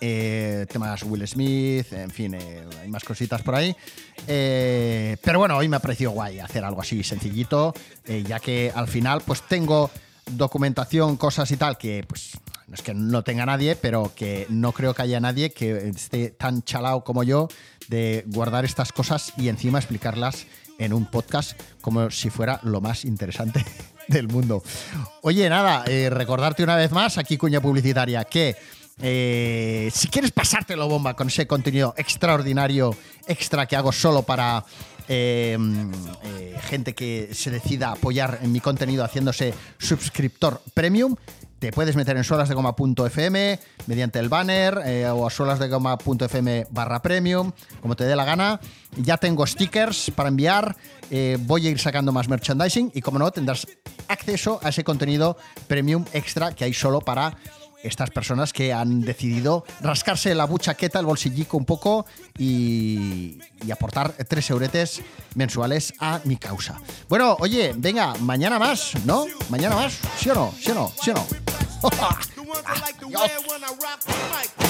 eh, 0.00 0.66
temas 0.70 1.02
Will 1.02 1.26
Smith, 1.26 1.92
en 1.92 2.10
fin, 2.10 2.34
eh, 2.34 2.64
hay 2.82 2.88
más 2.88 3.04
cositas 3.04 3.42
por 3.42 3.54
ahí. 3.54 3.74
Eh, 4.26 5.16
pero 5.22 5.38
bueno, 5.38 5.56
hoy 5.56 5.68
me 5.68 5.76
ha 5.76 5.80
parecido 5.80 6.10
guay 6.10 6.38
hacer 6.40 6.64
algo 6.64 6.80
así 6.80 7.02
sencillito, 7.02 7.74
eh, 8.04 8.24
ya 8.26 8.40
que 8.40 8.72
al 8.74 8.88
final 8.88 9.22
pues 9.24 9.42
tengo 9.42 9.90
documentación, 10.30 11.16
cosas 11.16 11.50
y 11.50 11.56
tal 11.56 11.78
que 11.78 12.04
pues 12.06 12.32
no 12.66 12.74
es 12.74 12.82
que 12.82 12.94
no 12.94 13.22
tenga 13.22 13.46
nadie, 13.46 13.76
pero 13.76 14.12
que 14.14 14.46
no 14.48 14.72
creo 14.72 14.92
que 14.92 15.02
haya 15.02 15.20
nadie 15.20 15.50
que 15.50 15.88
esté 15.88 16.30
tan 16.30 16.62
chalado 16.62 17.04
como 17.04 17.22
yo 17.22 17.48
de 17.88 18.24
guardar 18.26 18.64
estas 18.64 18.92
cosas 18.92 19.32
y 19.36 19.48
encima 19.48 19.78
explicarlas 19.78 20.46
en 20.78 20.92
un 20.92 21.06
podcast 21.06 21.58
como 21.80 22.10
si 22.10 22.28
fuera 22.28 22.60
lo 22.64 22.80
más 22.80 23.04
interesante 23.04 23.64
del 24.08 24.26
mundo. 24.26 24.64
Oye, 25.22 25.48
nada, 25.48 25.84
recordarte 26.10 26.64
una 26.64 26.74
vez 26.74 26.90
más, 26.90 27.18
aquí 27.18 27.36
cuña 27.36 27.60
publicitaria, 27.60 28.24
que 28.24 28.56
eh, 29.02 29.90
si 29.92 30.08
quieres 30.08 30.32
pasártelo 30.32 30.88
bomba 30.88 31.14
con 31.14 31.28
ese 31.28 31.46
contenido 31.46 31.94
extraordinario, 31.98 32.96
extra 33.26 33.66
que 33.66 33.76
hago 33.76 33.92
solo 33.92 34.22
para 34.22 34.64
eh, 35.08 35.58
eh, 36.24 36.58
gente 36.62 36.94
que 36.94 37.28
se 37.32 37.50
decida 37.50 37.92
apoyar 37.92 38.38
en 38.42 38.52
mi 38.52 38.60
contenido 38.60 39.04
haciéndose 39.04 39.52
suscriptor 39.78 40.62
premium, 40.72 41.14
te 41.58 41.72
puedes 41.72 41.94
meter 41.94 42.16
en 42.16 42.24
solasdegoma.fm 42.24 43.58
mediante 43.86 44.18
el 44.18 44.28
banner 44.28 44.78
o 45.12 45.26
a 45.26 45.30
solasdegoma.fm 45.30 46.66
barra 46.70 47.00
premium, 47.00 47.52
como 47.80 47.96
te 47.96 48.04
dé 48.04 48.14
la 48.14 48.26
gana. 48.26 48.60
Ya 48.96 49.16
tengo 49.16 49.46
stickers 49.46 50.10
para 50.14 50.28
enviar, 50.28 50.76
voy 51.40 51.66
a 51.66 51.70
ir 51.70 51.78
sacando 51.78 52.12
más 52.12 52.28
merchandising 52.28 52.92
y 52.94 53.00
como 53.00 53.18
no, 53.18 53.30
tendrás 53.30 53.66
acceso 54.08 54.60
a 54.62 54.68
ese 54.68 54.84
contenido 54.84 55.38
premium 55.66 56.04
extra 56.12 56.52
que 56.52 56.64
hay 56.64 56.74
solo 56.74 57.00
para 57.00 57.36
estas 57.86 58.10
personas 58.10 58.52
que 58.52 58.72
han 58.72 59.00
decidido 59.00 59.64
rascarse 59.80 60.34
la 60.34 60.44
buchaqueta, 60.44 60.98
el 60.98 61.06
bolsillico 61.06 61.56
un 61.56 61.64
poco 61.64 62.06
y, 62.38 63.38
aportar 63.72 64.12
tres 64.28 64.48
euretes 64.50 65.02
mensuales 65.34 65.92
a 65.98 66.20
mi 66.24 66.36
causa. 66.36 66.80
Bueno, 67.08 67.36
oye, 67.40 67.72
venga, 67.76 68.14
mañana 68.20 68.58
más, 68.58 68.92
¿no? 69.04 69.26
Mañana 69.50 69.76
más, 69.76 69.98
¿sí 70.18 70.30
o 70.30 70.34
no? 70.34 70.54
¿Sí 70.58 70.70
o 70.70 70.74
no? 70.74 70.92
¿Sí 71.02 71.10
o 71.10 71.14
no? 71.14 71.26
We 74.58 74.65